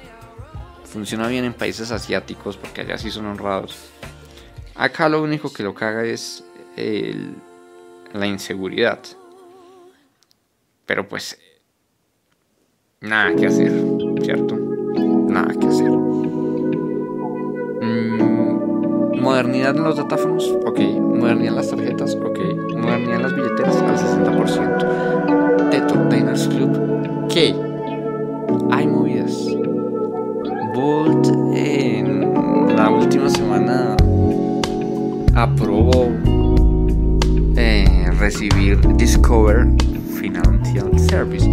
funciona 0.84 1.28
bien 1.28 1.46
en 1.46 1.54
países 1.54 1.92
asiáticos 1.92 2.58
porque 2.58 2.82
allá 2.82 2.98
sí 2.98 3.10
son 3.10 3.26
honrados. 3.26 3.90
Acá 4.76 5.10
lo 5.10 5.24
único 5.24 5.52
que 5.52 5.64
lo 5.64 5.74
caga 5.74 6.04
es 6.04 6.44
la 8.14 8.28
inseguridad. 8.28 9.00
Pero 10.86 11.08
pues 11.08 11.38
nada 13.00 13.36
que 13.36 13.48
hacer, 13.48 13.72
¿cierto? 14.24 14.56
Nada 14.56 15.54
que 15.60 15.68
hacer. 15.68 15.91
Modernidad 19.62 19.78
en 19.78 19.84
los 19.84 19.98
datáfonos, 19.98 20.58
ok. 20.66 20.80
Modernidad 21.20 21.50
en 21.50 21.56
las 21.56 21.70
tarjetas, 21.70 22.16
ok. 22.16 22.40
Modernidad 22.78 23.16
en 23.16 23.22
las 23.22 23.36
billeteras 23.36 23.76
al 23.76 23.96
60%. 23.96 25.70
Teto 25.70 26.06
Diners 26.10 26.48
Club 26.48 27.28
que 27.30 27.56
hay 28.72 28.88
movidas. 28.88 29.48
Bolt 30.74 31.28
en 31.54 32.76
la 32.76 32.90
última 32.90 33.30
semana 33.30 33.96
aprobó 35.36 36.10
eh, 37.56 38.10
recibir 38.20 38.80
Discover 38.98 39.68
Financial 40.20 40.98
Service. 40.98 41.46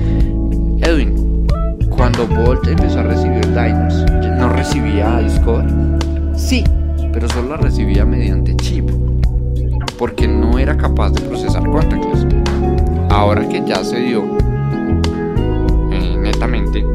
Edwin, 0.81 1.47
cuando 1.91 2.27
Bolt 2.27 2.67
empezó 2.69 3.01
a 3.01 3.03
recibir 3.03 3.47
Diners, 3.49 4.07
¿no 4.39 4.49
recibía 4.49 5.19
Discover? 5.19 5.67
Sí, 6.35 6.65
pero 7.19 7.33
solo 7.33 7.49
la 7.49 7.57
recibía 7.57 8.05
mediante 8.05 8.55
chip, 8.55 8.89
porque 9.99 10.29
no 10.29 10.57
era 10.57 10.77
capaz 10.77 11.11
de 11.11 11.23
procesar 11.23 11.69
contactless 11.69 12.25
ahora 13.11 13.49
que 13.49 13.61
ya 13.67 13.83
se 13.83 13.99
dio 13.99 14.23
eh, 15.91 16.17
netamente 16.17 16.87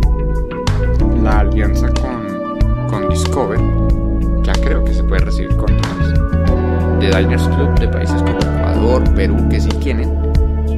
la 1.22 1.40
alianza 1.40 1.90
con, 1.90 2.58
con 2.88 3.10
Discover, 3.10 3.60
ya 4.44 4.54
creo 4.54 4.86
que 4.86 4.94
se 4.94 5.04
puede 5.04 5.26
recibir 5.26 5.58
contactos. 5.58 6.14
de 7.02 7.08
Diners 7.08 7.46
Club 7.50 7.78
de 7.82 7.88
países 7.90 8.22
como 8.22 8.38
Ecuador, 8.38 9.04
Perú, 9.16 9.36
que 9.50 9.60
sí 9.60 9.68
tienen, 9.82 10.10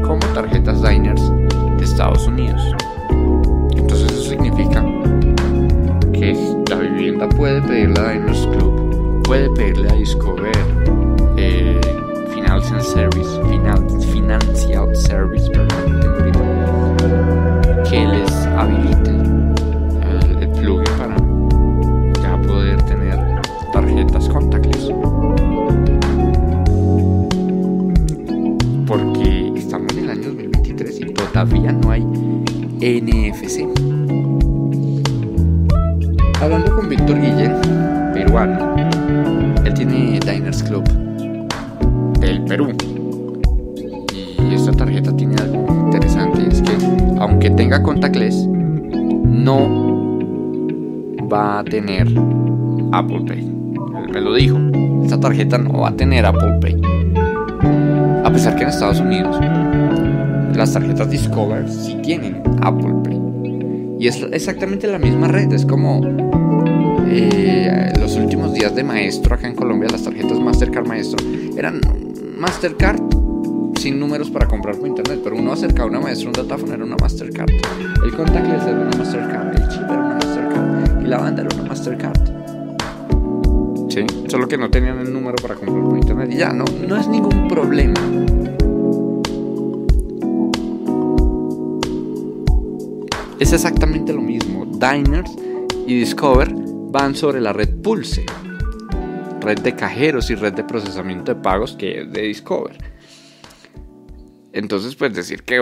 como 0.01 0.21
tarjetas 0.33 0.81
Diners 0.81 1.21
de 1.77 1.83
Estados 1.83 2.25
Unidos. 2.25 2.75
Entonces 3.75 4.11
eso 4.11 4.23
significa 4.23 4.83
que 6.13 6.35
la 6.67 6.77
vivienda 6.77 7.29
puede 7.29 7.61
pedirle 7.61 7.99
a 7.99 8.09
Diners 8.09 8.47
Club, 8.47 8.84
puede 9.25 9.49
pedirle 9.49 9.89
a 9.89 9.93
Discover 9.93 10.51
eh, 11.37 11.81
Financial 12.33 12.81
Service, 12.81 13.41
Financial 14.11 14.95
Service, 14.95 15.49
perdón, 15.49 15.99
que 17.89 18.05
les 18.05 18.24
Y 42.63 44.53
esta 44.53 44.71
tarjeta 44.71 45.15
tiene 45.15 45.35
algo 45.35 45.65
interesante, 45.85 46.47
es 46.47 46.61
que 46.61 46.71
aunque 47.19 47.49
tenga 47.49 47.83
contactless, 47.83 48.47
no 48.47 50.19
va 51.31 51.59
a 51.59 51.63
tener 51.65 52.07
Apple 52.93 53.23
Pay. 53.27 53.39
Él 53.39 54.11
me 54.13 54.21
lo 54.21 54.33
dijo, 54.33 54.57
esta 55.03 55.19
tarjeta 55.19 55.57
no 55.57 55.81
va 55.81 55.89
a 55.89 55.95
tener 55.95 56.25
Apple 56.25 56.59
Pay. 56.61 56.81
A 58.23 58.31
pesar 58.31 58.55
que 58.55 58.63
en 58.63 58.69
Estados 58.69 59.01
Unidos 59.01 59.37
las 60.55 60.71
tarjetas 60.71 61.09
Discover 61.09 61.69
sí 61.69 61.97
tienen 62.01 62.41
Apple 62.61 62.93
Pay. 63.03 63.21
Y 63.99 64.07
es 64.07 64.21
exactamente 64.31 64.87
la 64.87 64.99
misma 64.99 65.27
red, 65.27 65.51
es 65.51 65.65
como 65.65 66.01
eh, 67.07 67.91
los 67.99 68.15
últimos 68.15 68.53
días 68.53 68.73
de 68.75 68.83
maestro 68.83 69.35
acá 69.35 69.47
en 69.47 69.55
Colombia, 69.55 69.89
las 69.91 70.03
tarjetas 70.03 70.39
Mastercard 70.39 70.87
Maestro 70.87 71.25
eran 71.57 71.81
Mastercard 72.45 73.01
sin 73.79 73.99
números 73.99 74.29
para 74.29 74.47
comprar 74.47 74.77
por 74.77 74.87
internet, 74.87 75.19
pero 75.23 75.35
uno 75.35 75.51
acercaba 75.51 75.89
una 75.89 75.99
maestra, 75.99 76.27
un 76.27 76.33
datáfono 76.33 76.75
era 76.75 76.83
una 76.83 76.95
Mastercard, 76.95 77.49
el 77.49 78.15
contactless 78.15 78.67
era 78.67 78.81
una 78.81 78.97
Mastercard, 78.97 79.55
el 79.55 79.67
chip 79.67 79.81
era 79.81 79.99
una 79.99 80.13
Mastercard 80.13 81.01
y 81.03 81.07
la 81.07 81.17
banda 81.17 81.41
era 81.41 81.55
una 81.55 81.67
Mastercard. 81.67 82.19
Sí, 83.89 84.05
solo 84.27 84.47
que 84.47 84.59
no 84.59 84.69
tenían 84.69 84.99
el 84.99 85.11
número 85.11 85.37
para 85.41 85.55
comprar 85.55 85.83
por 85.83 85.97
internet 85.97 86.29
y 86.31 86.37
ya, 86.37 86.51
no, 86.51 86.65
no 86.87 86.97
es 86.97 87.07
ningún 87.07 87.47
problema. 87.47 87.99
Es 93.39 93.53
exactamente 93.53 94.13
lo 94.13 94.21
mismo. 94.21 94.67
Diners 94.67 95.31
y 95.87 95.97
Discover 95.97 96.53
van 96.91 97.15
sobre 97.15 97.41
la 97.41 97.53
red 97.53 97.81
Pulse, 97.81 98.23
red 99.45 99.59
de 99.59 99.75
cajeros 99.75 100.31
y 100.31 100.35
red 100.35 100.53
de 100.53 100.63
procesamiento 100.63 101.35
de 101.35 101.39
pagos 101.39 101.75
que 101.77 102.01
es 102.01 102.11
de 102.11 102.23
Discover. 102.23 102.77
Entonces, 104.51 104.95
pues 104.95 105.13
decir 105.13 105.43
que, 105.43 105.61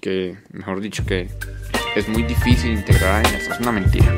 que 0.00 0.36
mejor 0.52 0.80
dicho, 0.80 1.06
que 1.06 1.28
es 1.96 2.08
muy 2.08 2.24
difícil 2.24 2.72
integrar 2.72 3.14
a 3.14 3.18
Diners 3.20 3.48
es 3.48 3.60
una 3.60 3.72
mentira. 3.72 4.12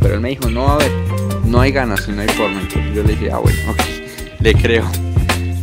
Pero 0.00 0.14
él 0.14 0.20
me 0.20 0.30
dijo, 0.30 0.50
no, 0.50 0.68
a 0.68 0.78
ver, 0.78 0.90
no 1.44 1.60
hay 1.60 1.70
ganas 1.70 2.08
y 2.08 2.12
no 2.12 2.22
hay 2.22 2.28
forma. 2.28 2.60
Entonces 2.60 2.94
yo 2.94 3.02
le 3.04 3.10
dije, 3.10 3.30
ah, 3.30 3.38
bueno, 3.38 3.58
ok, 3.70 3.82
le 4.40 4.54
creo. 4.54 4.84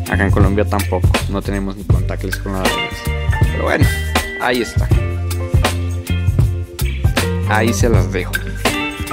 Acá 0.10 0.26
en 0.26 0.32
Colombia 0.32 0.64
tampoco, 0.64 1.10
no 1.30 1.42
tenemos 1.42 1.76
ni 1.76 1.84
contactos 1.84 2.38
con 2.38 2.54
la 2.54 2.64
Diners. 2.64 3.02
Pero 3.52 3.64
bueno, 3.64 3.86
ahí 4.40 4.62
está. 4.62 4.88
Ahí 7.50 7.74
se 7.74 7.90
las 7.90 8.12
dejo. 8.14 8.32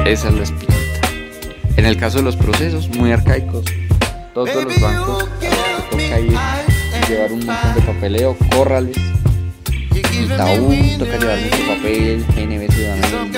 Esa 0.04 0.28
es 0.28 0.34
la 0.34 0.42
espinita. 0.44 0.69
En 1.76 1.86
el 1.86 1.96
caso 1.96 2.18
de 2.18 2.24
los 2.24 2.36
procesos, 2.36 2.88
muy 2.88 3.12
arcaicos, 3.12 3.64
todos 4.34 4.64
los 4.64 4.80
bancos 4.80 5.24
toca 5.90 6.20
ir 6.20 6.38
llevar 7.10 7.32
un 7.32 7.44
montón 7.44 7.74
de 7.74 7.80
papeleo, 7.82 8.36
córrales. 8.54 8.96
Itaú, 9.94 10.74
toca 10.98 11.18
llevar 11.18 11.38
mucho 11.40 11.66
papel, 11.66 12.24
GNB 12.36 12.72
Ciudadano, 12.72 13.30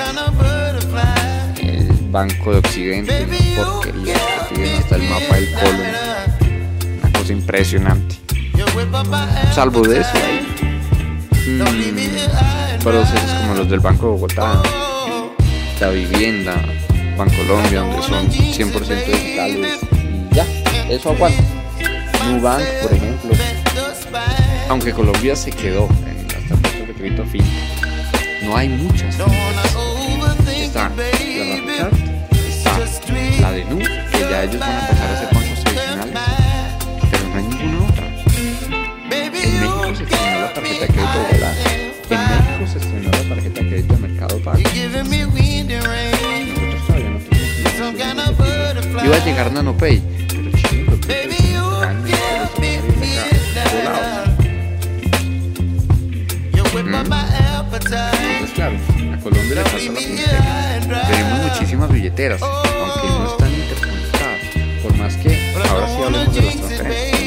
el 1.61 1.87
Banco 2.11 2.51
de 2.51 2.57
Occidente, 2.57 3.27
porquería, 3.55 4.13
que 4.49 4.55
tienen 4.55 4.79
hasta 4.79 4.95
el 4.95 5.03
mapa 5.03 5.35
del 5.35 5.51
colon, 5.53 5.81
una 7.01 7.19
cosa 7.19 7.33
impresionante. 7.33 8.15
Salvo 9.53 9.81
de 9.81 10.01
eso, 10.01 10.11
hay 10.13 10.45
mm, 11.49 12.83
procesos 12.83 13.31
como 13.41 13.55
los 13.55 13.69
del 13.69 13.79
Banco 13.79 14.05
de 14.05 14.11
Bogotá, 14.11 14.61
la 15.79 15.89
vivienda, 15.89 16.55
Bancolombia, 17.17 17.81
donde 17.81 18.01
son 18.03 18.29
100% 18.29 19.05
digitales 19.05 19.79
y 19.91 20.35
ya, 20.35 20.45
eso 20.89 21.11
aguanta. 21.11 21.43
Nubank, 22.27 22.63
por 22.81 22.93
ejemplo, 22.93 23.31
aunque 24.69 24.93
Colombia 24.93 25.35
se 25.35 25.51
quedó 25.51 25.87
en 26.07 26.27
las 26.27 26.61
tarjetas 26.61 26.87
de 26.87 26.93
crédito 26.93 27.25
fin, 27.25 27.43
no 28.43 28.55
hay 28.55 28.69
muchas. 28.69 29.15
Está 29.15 30.89
la 30.89 30.89
Rapid 30.89 32.03
está 32.47 32.79
la 33.41 33.51
de 33.51 33.65
Nu, 33.65 33.77
que 33.79 34.19
ya 34.19 34.43
ellos 34.43 34.59
van 34.59 34.71
a 34.71 34.87
pasar 34.87 35.11
a 35.11 35.19
ser 35.19 35.33
bancos 35.33 35.63
tradicionales, 35.63 36.19
pero 37.11 37.23
no 37.29 37.35
hay 37.35 37.43
ninguna 37.43 37.82
Iba 47.91 49.15
a 49.15 49.25
llegar 49.25 49.51
NanoPay, 49.51 50.01
pero 50.29 50.51
chingo, 50.51 50.97
Entonces, 57.73 58.51
claro, 58.53 58.75
a 59.13 59.19
Colombia 59.19 59.55
le 59.55 59.63
pasa 59.63 59.77
la 59.77 59.99
frontera. 59.99 61.07
Tenemos 61.07 61.51
muchísimas 61.51 61.91
billeteras, 61.91 62.41
aunque 62.41 63.07
no 63.07 63.31
están 63.31 63.53
interconectadas. 63.53 64.39
Por 64.81 64.97
más 64.97 65.15
que 65.17 65.53
ahora 65.69 65.87
sí 65.87 66.03
hablemos 66.03 66.35
de 66.35 66.41
las 66.41 66.55
transferencias, 66.55 67.19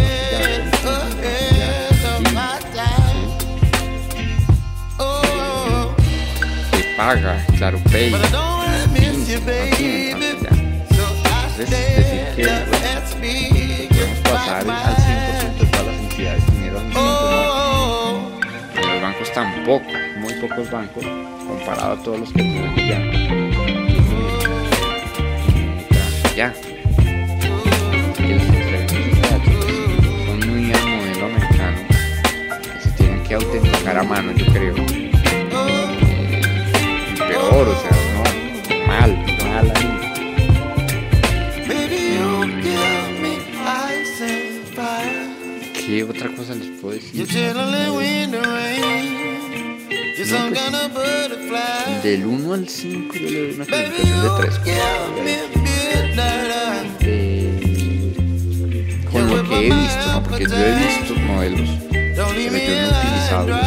Paga, 6.98 7.38
claro, 7.56 7.78
Pay, 7.92 8.12
Entonces, 8.12 8.90
decir 11.70 12.24
que 12.34 12.42
podemos 13.88 14.18
pasar 14.24 14.56
al 14.56 14.66
100% 14.66 15.58
de 15.60 15.66
todas 15.66 15.86
las 15.86 15.94
entidades 15.94 16.44
dinero 16.50 16.78
al 16.80 16.86
mismo 16.86 18.40
En 18.74 18.82
los 18.88 19.00
bancos 19.00 19.32
tampoco, 19.32 19.86
muy 20.18 20.34
pocos 20.40 20.68
bancos, 20.72 21.04
comparado 21.46 21.92
a 21.92 22.02
todos 22.02 22.18
los 22.18 22.32
que 22.32 22.42
tenemos 22.42 22.76
ya. 22.76 22.98
Ya. 26.34 26.52
Son 30.26 30.38
muy 30.50 30.72
al 30.72 30.84
modelo 30.88 31.26
americano, 31.26 31.78
que 32.74 32.80
se 32.80 32.90
tienen 32.90 33.22
que 33.22 33.34
autenticar 33.34 33.98
a 33.98 34.02
mano, 34.02 34.32
yo 34.32 34.46
creo. 34.46 34.97
Peor, 37.58 37.70
o 37.70 37.74
sea, 37.80 37.90
no, 38.14 38.22
mal, 38.86 39.10
mal 39.42 39.66
ahí. 39.74 39.90
¿Qué 45.74 46.04
otra 46.04 46.28
cosa 46.36 46.54
les 46.54 46.68
puedo 46.80 46.94
decir? 46.94 47.26
No, 50.30 50.36
pues, 50.94 51.30
del 52.04 52.26
1 52.26 52.54
al 52.54 52.68
5 52.68 53.14
yo 53.14 53.28
le 53.28 53.40
doy 53.40 53.50
una 53.56 53.66
calificación 53.66 54.22
de 54.22 54.28
3. 54.38 54.60
Eh, 57.00 59.04
con 59.10 59.36
lo 59.36 59.42
que 59.48 59.56
he 59.56 59.62
visto, 59.64 60.06
¿no? 60.12 60.22
porque 60.22 60.44
yo 60.44 60.56
he 60.56 60.74
visto 60.76 61.14
modelos, 61.26 61.70
pero 61.90 62.14
yo 62.14 62.22
no 62.22 62.28
he 62.38 62.86
utilizado 62.86 63.48
los 63.48 63.58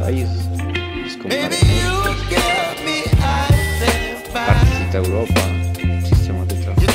países. 0.00 0.51
Partecita 4.92 4.98
Europa, 4.98 5.40
sistemas 6.06 6.48
de 6.48 6.54
transporte. 6.56 6.92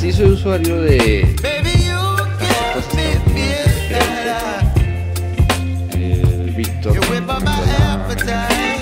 Sí 0.00 0.12
soy 0.12 0.26
usuario 0.30 0.80
de 0.80 1.34
Víctor, 6.56 6.96
la 6.96 8.06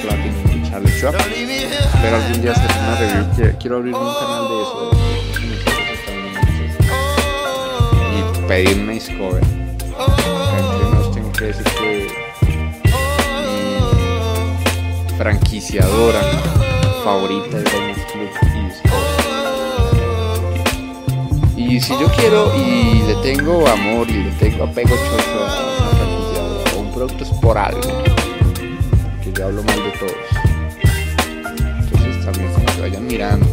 Platinum, 0.03 0.71
Charlie 0.71 0.93
Schwab. 0.93 1.15
espero 1.17 2.17
algún 2.17 2.43
día 2.43 2.53
hacer 2.53 2.71
una 2.81 2.95
review. 2.99 3.57
Quiero, 3.59 3.77
abrir 3.79 3.95
un 3.95 4.15
canal 4.15 4.45
de 4.49 4.57
eso. 4.63 4.91
y 8.15 8.47
pedir 8.47 8.79
una 8.79 8.93
Discover. 8.93 9.43
Entre 9.43 11.13
tengo 11.13 11.33
que 11.33 11.45
decir 11.47 11.65
que 11.65 12.22
franquiciadora 15.23 16.21
favorita 17.05 17.59
es 17.59 17.65
Diners 17.73 18.05
Club 18.11 18.29
y. 21.57 21.75
Y 21.75 21.81
si 21.81 21.93
yo 21.93 22.09
quiero 22.17 22.53
y 22.57 23.03
le 23.07 23.15
tengo 23.23 23.69
amor 23.69 24.11
y 24.11 24.25
le 24.25 24.33
tengo 24.33 24.65
apego 24.65 24.97
a 24.97 26.77
un 26.77 26.93
producto 26.93 27.23
es 27.23 27.31
por 27.41 27.57
algo. 27.57 28.03
Que 29.23 29.33
yo 29.33 29.47
hablo 29.47 29.63
mal 29.63 29.77
de 29.77 29.93
todos 29.93 30.13
también 32.25 32.53
como 32.53 32.67
que 32.67 32.81
vayan 32.81 33.07
mirando. 33.07 33.47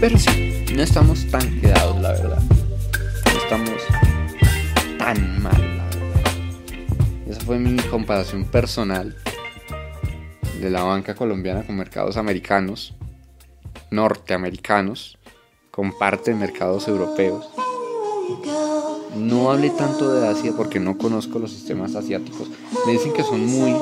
Pero 0.00 0.18
sí, 0.18 0.64
no 0.74 0.82
estamos 0.82 1.26
tan 1.26 1.60
quedados, 1.60 2.00
la 2.00 2.12
verdad. 2.12 2.42
No 3.26 3.38
estamos 3.38 3.82
tan 4.98 5.42
mal, 5.42 5.59
fue 7.50 7.58
mi 7.58 7.76
comparación 7.82 8.44
personal 8.44 9.16
de 10.60 10.70
la 10.70 10.84
banca 10.84 11.16
colombiana 11.16 11.64
con 11.64 11.74
mercados 11.76 12.16
americanos, 12.16 12.94
norteamericanos, 13.90 15.18
con 15.72 15.98
parte 15.98 16.30
de 16.30 16.36
mercados 16.36 16.86
europeos. 16.86 17.50
No 19.16 19.50
hablé 19.50 19.70
tanto 19.70 20.12
de 20.14 20.28
Asia 20.28 20.52
porque 20.56 20.78
no 20.78 20.96
conozco 20.96 21.40
los 21.40 21.50
sistemas 21.50 21.96
asiáticos. 21.96 22.48
Me 22.86 22.92
dicen 22.92 23.12
que 23.12 23.24
son 23.24 23.44
muy 23.44 23.74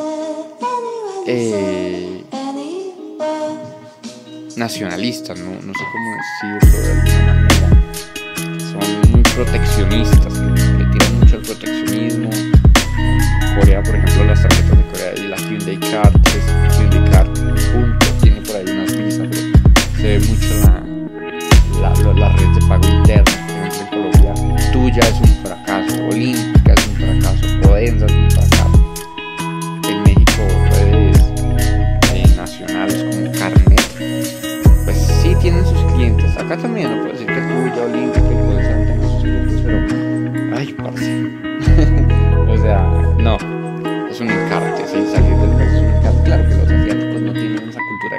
eh, 1.27 2.25
nacionalistas, 4.57 5.39
¿no? 5.39 5.53
sé 5.61 5.85
cómo 5.93 6.17
decirlo 6.63 6.79
de. 8.47 8.61
Son 8.61 9.11
muy 9.11 9.23
proteccionistas, 9.35 10.33
le 10.39 10.87
tiran 10.87 11.21
mucho 11.21 11.37
al 11.37 11.43
proteccionismo. 11.43 12.48
Corea, 13.61 13.83
por 13.83 13.97
ejemplo, 13.97 14.25
las 14.25 14.43
tarjetas 14.43 14.79
de 14.79 14.85
Corea 14.85 15.15
y 15.17 15.29
la 15.29 15.37
Hyundai 15.37 15.77
Card, 15.91 16.15
es 16.27 16.79
Hyundai 16.79 17.11
Card, 17.11 17.29
punto, 17.73 18.07
tiene 18.23 18.41
por 18.43 18.57
ahí 18.57 18.65
unas 18.69 18.97
visas, 18.97 19.29
pero 19.31 19.97
se 19.97 20.03
ve 20.03 20.19
mucho 20.21 20.55
la, 21.81 21.91
la, 21.95 22.13
la 22.13 22.29
red 22.37 22.49
de 22.55 22.67
pago 22.69 22.89
interna 22.89 23.49
tuya 24.73 25.01
es 25.01 25.21
un 25.21 25.28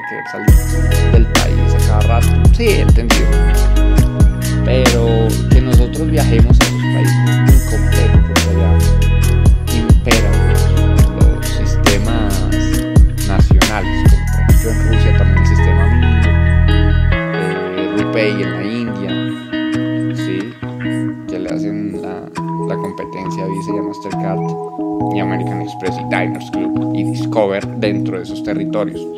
querer 0.10 0.24
salir 0.32 1.12
del 1.12 1.26
país 1.34 1.74
a 1.76 1.88
cada 1.88 2.20
rato. 2.20 2.50
Sí, 2.56 2.68
entendido 2.70 3.28
pero 4.70 5.28
que 5.50 5.62
nosotros 5.62 6.12
viajemos 6.12 6.56
a 6.60 6.64
esos 6.64 6.82
países 6.94 7.16
es 7.28 7.38
muy 7.40 7.60
porque 8.28 8.50
allá 8.52 8.78
imperan 9.76 10.36
los, 11.18 11.48
sistemas 11.48 12.34
nacionales, 13.28 14.12
como 14.12 14.26
por 14.28 14.42
ejemplo 14.42 14.70
en 14.70 14.78
Rusia 14.88 15.18
también 15.18 15.40
el 15.40 15.48
sistema 15.48 15.84
mínimo, 15.88 16.30
eh, 17.36 18.44
en 18.44 18.52
la 18.52 18.64
India, 18.64 19.12
¿sí? 20.16 20.54
que 21.28 21.40
le 21.40 21.50
hacen 21.50 22.00
la, 22.02 22.30
la 22.68 22.76
competencia 22.76 23.44
a 23.44 23.48
Visa 23.48 23.72
y 23.74 23.78
a 23.78 23.82
Mastercard 23.82 24.40
y 25.16 25.20
American 25.20 25.62
Express 25.64 25.96
y 25.98 26.04
Diners 26.04 26.52
Club 26.52 26.92
y 26.94 27.04
Discover 27.06 27.66
dentro 27.80 28.18
de 28.18 28.24
esos 28.24 28.44
territorios. 28.44 29.09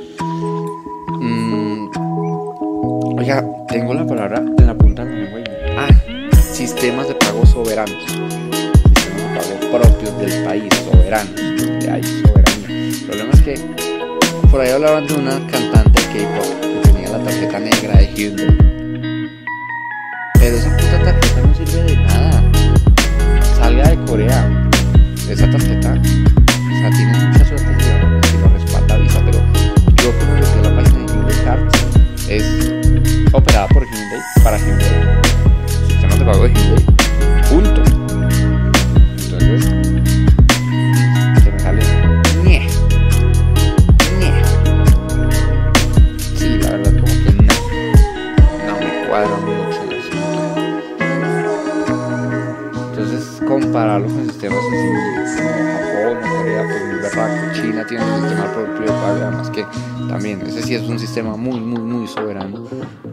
Muy, 61.23 61.59
muy, 61.59 61.81
muy 61.81 62.07
soberano 62.07 62.65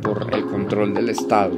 por 0.03 0.33
el 0.33 0.47
control 0.47 0.95
del 0.95 1.11
Estado. 1.11 1.57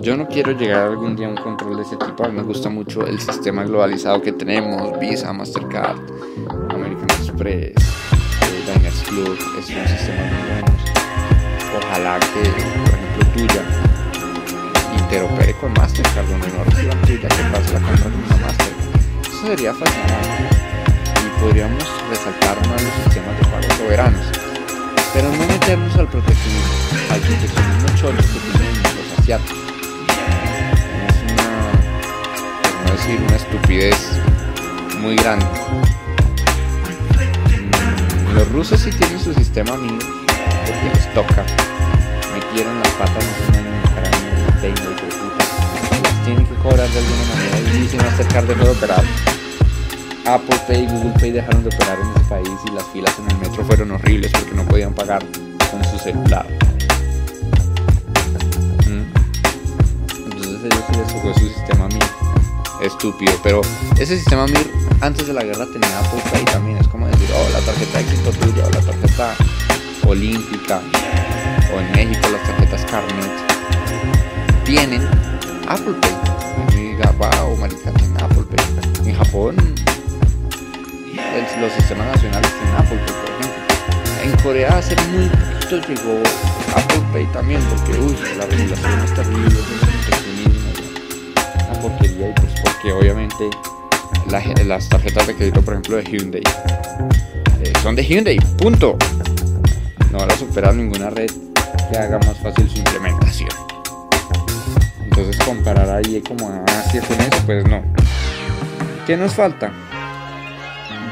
yo 0.00 0.16
no 0.16 0.26
quiero 0.26 0.52
llegar 0.52 0.88
algún 0.88 1.16
día 1.16 1.26
a 1.26 1.30
un 1.30 1.36
control 1.36 1.76
de 1.76 1.82
ese 1.82 1.96
tipo. 1.96 2.24
A 2.24 2.28
mí 2.28 2.36
me 2.36 2.42
gusta 2.42 2.68
mucho 2.68 3.06
el 3.06 3.20
sistema 3.20 3.64
globalizado 3.64 4.22
que 4.22 4.32
tenemos, 4.32 4.98
Visa, 4.98 5.32
Mastercard, 5.32 5.98
American 6.70 7.10
Express, 7.10 7.74
eh, 7.74 8.72
Diners 8.72 9.02
Club, 9.02 9.38
es 9.58 9.68
un 9.68 9.86
sistema 9.86 10.22
muy 10.22 10.50
bueno. 10.50 10.72
Ojalá 11.76 12.18
que, 12.20 12.48
por 12.48 12.94
ejemplo, 12.94 13.26
tuya 13.34 13.62
interopere 14.98 15.54
con 15.60 15.72
Mastercard, 15.74 16.26
donde 16.26 16.48
no 16.48 16.64
reciba 16.64 16.94
tuya, 17.02 17.28
que 17.28 17.42
pase 17.52 17.72
la 17.74 17.80
compra 17.80 18.04
con 18.04 18.14
una 18.14 18.46
Mastercard. 18.46 19.28
Eso 19.28 19.46
sería 19.46 19.74
fascinante. 19.74 20.67
Y 21.38 21.40
podríamos 21.40 21.84
resaltar 22.10 22.56
más 22.68 22.82
los 22.82 22.92
sistemas 23.04 23.36
de 23.38 23.44
pago 23.46 23.74
soberanos. 23.76 24.26
Pero 25.14 25.30
no 25.30 25.46
meternos 25.46 25.96
al 25.96 26.08
proteccionismo, 26.08 26.72
al 27.10 27.20
proteccionismo 27.20 27.88
cholo 27.96 28.18
que 28.18 28.58
tienen 28.58 28.82
los 28.82 29.18
asiáticos 29.18 29.68
decir 32.98 33.20
una 33.20 33.36
estupidez 33.36 33.96
muy 35.00 35.14
grande. 35.16 35.46
Mm, 37.70 38.34
los 38.34 38.48
rusos 38.52 38.80
sí 38.80 38.90
tienen 38.90 39.20
su 39.20 39.32
sistema 39.34 39.76
mío, 39.76 39.98
porque 40.66 40.90
les 40.94 41.14
toca. 41.14 41.44
Metieron 42.34 42.78
las 42.80 42.88
patas 42.92 43.24
año 43.54 43.82
para 43.94 44.10
mí, 44.10 44.16
tengo. 44.60 44.90
Las 46.02 46.24
tienen 46.24 46.46
que 46.46 46.54
cobrar 46.54 46.88
de 46.88 46.98
alguna 46.98 47.24
manera 47.34 47.58
y 47.60 47.78
dicen 47.82 48.00
acercar 48.00 48.46
de 48.46 48.56
nuevo 48.56 48.72
operar. 48.72 49.04
Apple 50.34 50.58
Pay 50.66 50.82
y 50.82 50.86
Google 50.86 51.14
Pay 51.18 51.32
dejaron 51.32 51.62
de 51.62 51.68
operar 51.74 51.98
en 51.98 52.10
ese 52.10 52.20
país 52.28 52.48
y 52.66 52.70
las 52.72 52.86
filas 52.88 53.14
en 53.18 53.30
el 53.30 53.38
metro 53.38 53.64
fueron 53.64 53.92
horribles 53.92 54.30
porque 54.30 54.54
no 54.54 54.62
podían 54.64 54.92
pagar 54.92 55.24
con 55.70 55.82
su 55.84 55.98
celular. 55.98 56.46
Mm. 58.86 59.04
Entonces 60.26 60.64
ellos 60.64 60.84
sí 60.90 60.98
les 60.98 61.08
tocó 61.08 61.34
su 61.34 61.48
sistema 61.48 61.88
mío 61.88 62.28
estúpido. 62.82 63.32
Pero 63.42 63.62
ese 63.98 64.16
sistema 64.16 64.46
MIR 64.46 64.70
antes 65.00 65.26
de 65.26 65.32
la 65.32 65.42
guerra 65.42 65.66
tenía 65.72 65.98
Apple 65.98 66.22
Pay 66.30 66.44
también. 66.44 66.76
Es 66.78 66.88
como 66.88 67.06
decir, 67.06 67.28
oh, 67.34 67.48
la 67.52 67.60
tarjeta 67.60 68.00
éxito 68.00 68.30
tuya, 68.32 68.66
o 68.66 68.70
la 68.70 68.80
tarjeta 68.80 69.34
olímpica, 70.06 70.80
o 71.74 71.80
en 71.80 71.92
México 71.92 72.28
las 72.30 72.42
tarjetas 72.42 72.84
Carnet, 72.90 74.64
tienen 74.64 75.02
Apple 75.68 75.94
Pay. 76.00 76.74
Y 76.74 76.82
diga, 76.92 77.12
wow, 77.12 77.56
marica, 77.56 77.90
tiene 77.92 78.22
Apple 78.22 78.44
Pay. 78.44 79.08
En 79.08 79.16
Japón, 79.16 79.56
los 81.60 81.72
sistemas 81.72 82.06
nacionales 82.08 82.50
tienen 82.52 82.74
Apple 82.74 82.98
Pay, 82.98 83.14
por 83.14 83.30
ejemplo. 83.30 84.24
En 84.24 84.36
Corea 84.42 84.78
hace 84.78 84.96
muy 85.10 85.28
poquito 85.28 85.88
llegó 85.88 86.22
Apple 86.74 87.02
Pay 87.12 87.26
también, 87.32 87.60
porque 87.70 87.92
uy, 87.98 88.16
la 88.36 88.46
regulación 88.46 89.00
es 89.04 89.14
terrible, 89.14 89.60
una 91.70 91.80
porquería 91.80 92.30
y 92.30 92.32
pues 92.32 92.76
que 92.82 92.92
obviamente 92.92 93.50
las 94.68 94.88
tarjetas 94.88 95.26
de 95.26 95.34
crédito, 95.34 95.62
por 95.62 95.74
ejemplo, 95.74 95.96
de 95.96 96.04
Hyundai. 96.04 96.42
Eh, 97.62 97.72
son 97.82 97.96
de 97.96 98.04
Hyundai, 98.04 98.38
punto. 98.58 98.96
No 100.12 100.18
van 100.18 100.30
a 100.30 100.36
superar 100.36 100.74
ninguna 100.74 101.10
red 101.10 101.30
que 101.90 101.98
haga 101.98 102.18
más 102.18 102.36
fácil 102.38 102.68
su 102.68 102.78
implementación. 102.78 103.50
Entonces 105.04 105.38
comparar 105.44 105.88
ahí 105.90 106.22
como, 106.26 106.64
ah, 106.68 106.82
si 106.90 106.98
pues 107.46 107.64
no. 107.66 107.82
¿Qué 109.06 109.16
nos 109.16 109.34
falta? 109.34 109.72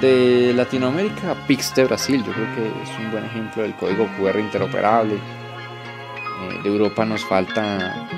De 0.01 0.53
Latinoamérica, 0.55 1.35
Pix 1.47 1.75
de 1.75 1.85
Brasil, 1.85 2.23
yo 2.25 2.33
creo 2.33 2.55
que 2.55 2.83
es 2.83 2.99
un 2.99 3.11
buen 3.11 3.25
ejemplo 3.25 3.63
del 3.63 3.75
código 3.75 4.07
QR 4.19 4.39
interoperable. 4.39 5.15
Eh, 5.15 6.61
de 6.63 6.69
Europa 6.69 7.05
nos 7.05 7.25
falta 7.25 8.09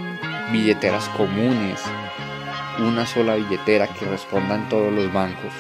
billeteras 0.51 1.09
comunes, 1.11 1.81
una 2.81 3.07
sola 3.07 3.37
billetera 3.37 3.87
que 3.87 4.07
responda 4.07 4.57
en 4.57 4.69
todos 4.69 4.93
los 4.93 5.13
bancos 5.13 5.53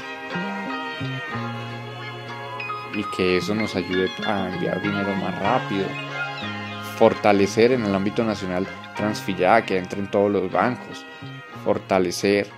y 2.95 3.05
que 3.17 3.37
eso 3.37 3.55
nos 3.55 3.77
ayude 3.77 4.11
a 4.27 4.49
enviar 4.49 4.83
dinero 4.83 5.15
más 5.17 5.39
rápido. 5.41 5.87
Fortalecer 6.97 7.73
en 7.73 7.85
el 7.85 7.95
ámbito 7.95 8.25
nacional 8.25 8.67
Transfilla 8.97 9.65
que 9.65 9.79
entre 9.79 10.01
en 10.01 10.11
todos 10.11 10.31
los 10.31 10.51
bancos. 10.51 11.07
Fortalecer 11.65 12.49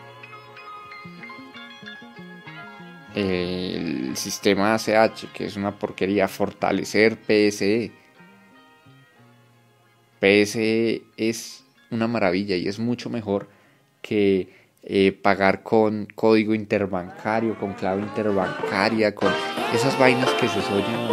el 3.14 4.16
sistema 4.16 4.74
ACH, 4.74 5.32
que 5.32 5.46
es 5.46 5.56
una 5.56 5.78
porquería. 5.78 6.28
Fortalecer 6.28 7.16
PSE. 7.16 7.92
PSE 10.20 11.02
es 11.16 11.64
una 11.90 12.06
maravilla 12.06 12.56
y 12.56 12.68
es 12.68 12.78
mucho 12.78 13.10
mejor 13.10 13.48
que 14.02 14.48
eh, 14.82 15.12
pagar 15.12 15.62
con 15.62 16.06
código 16.14 16.54
interbancario, 16.54 17.58
con 17.58 17.74
clave 17.74 18.02
interbancaria, 18.02 19.14
con 19.14 19.32
esas 19.74 19.98
vainas 19.98 20.30
que 20.34 20.48
se 20.48 20.58
oyen. 20.58 21.10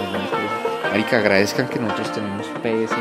Marica, 0.89 1.18
agradezcan 1.18 1.68
que 1.68 1.80
nosotros 1.80 2.14
tenemos 2.14 2.48
PSE 2.48 2.95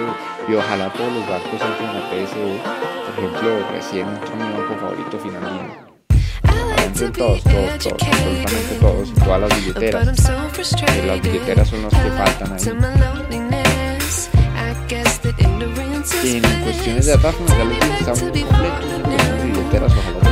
y 0.49 0.55
ojalá 0.55 0.93
todos 0.93 1.13
los 1.13 1.29
bancos 1.29 1.53
entren 1.53 1.89
a 1.89 2.11
PSE. 2.11 2.61
Por 3.07 3.25
ejemplo, 3.25 3.71
recién 3.71 4.09
entró 4.09 4.37
mi 4.37 4.43
banco 4.43 4.75
favorito 4.75 5.19
finalmente. 5.19 5.96
Entren 6.87 7.13
todos, 7.13 7.43
todos, 7.43 7.79
todos, 7.79 8.03
absolutamente 8.03 8.75
todos, 8.81 9.13
todas 9.15 9.41
las 9.41 9.51
billeteras. 9.59 10.07
Eh, 10.07 11.03
las 11.05 11.21
billeteras 11.21 11.69
son 11.69 11.83
las 11.83 11.93
que 11.93 12.11
faltan 12.11 12.53
ahí. 12.53 12.63
En 16.23 16.63
cuestiones 16.63 17.07
de 17.07 17.13
abajo, 17.15 17.45
ya 17.49 17.65
les 17.65 17.79
estamos 17.99 18.21
completos. 18.21 18.45
En 18.95 19.03
de 19.37 19.45
billeteras, 19.45 19.93
ojalá 19.93 20.27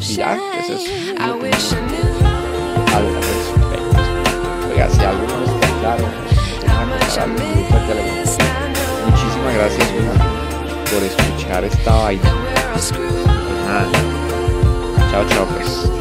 y 0.00 0.16
ya, 0.16 0.36
eso 0.58 0.74
es 0.74 0.84
algo 1.20 1.46
respecto. 3.14 3.98
Oiga, 4.70 4.86
si 4.90 5.00
algo 5.00 5.26
no 5.26 5.44
está 5.44 5.68
claro, 5.80 6.04
muchísimas 9.44 9.54
gracias 9.54 9.88
por 10.90 11.02
escuchar 11.02 11.64
esta 11.64 11.94
vaina. 11.94 12.32
Chao, 15.10 15.24
chao, 15.28 15.46
pues. 15.46 15.93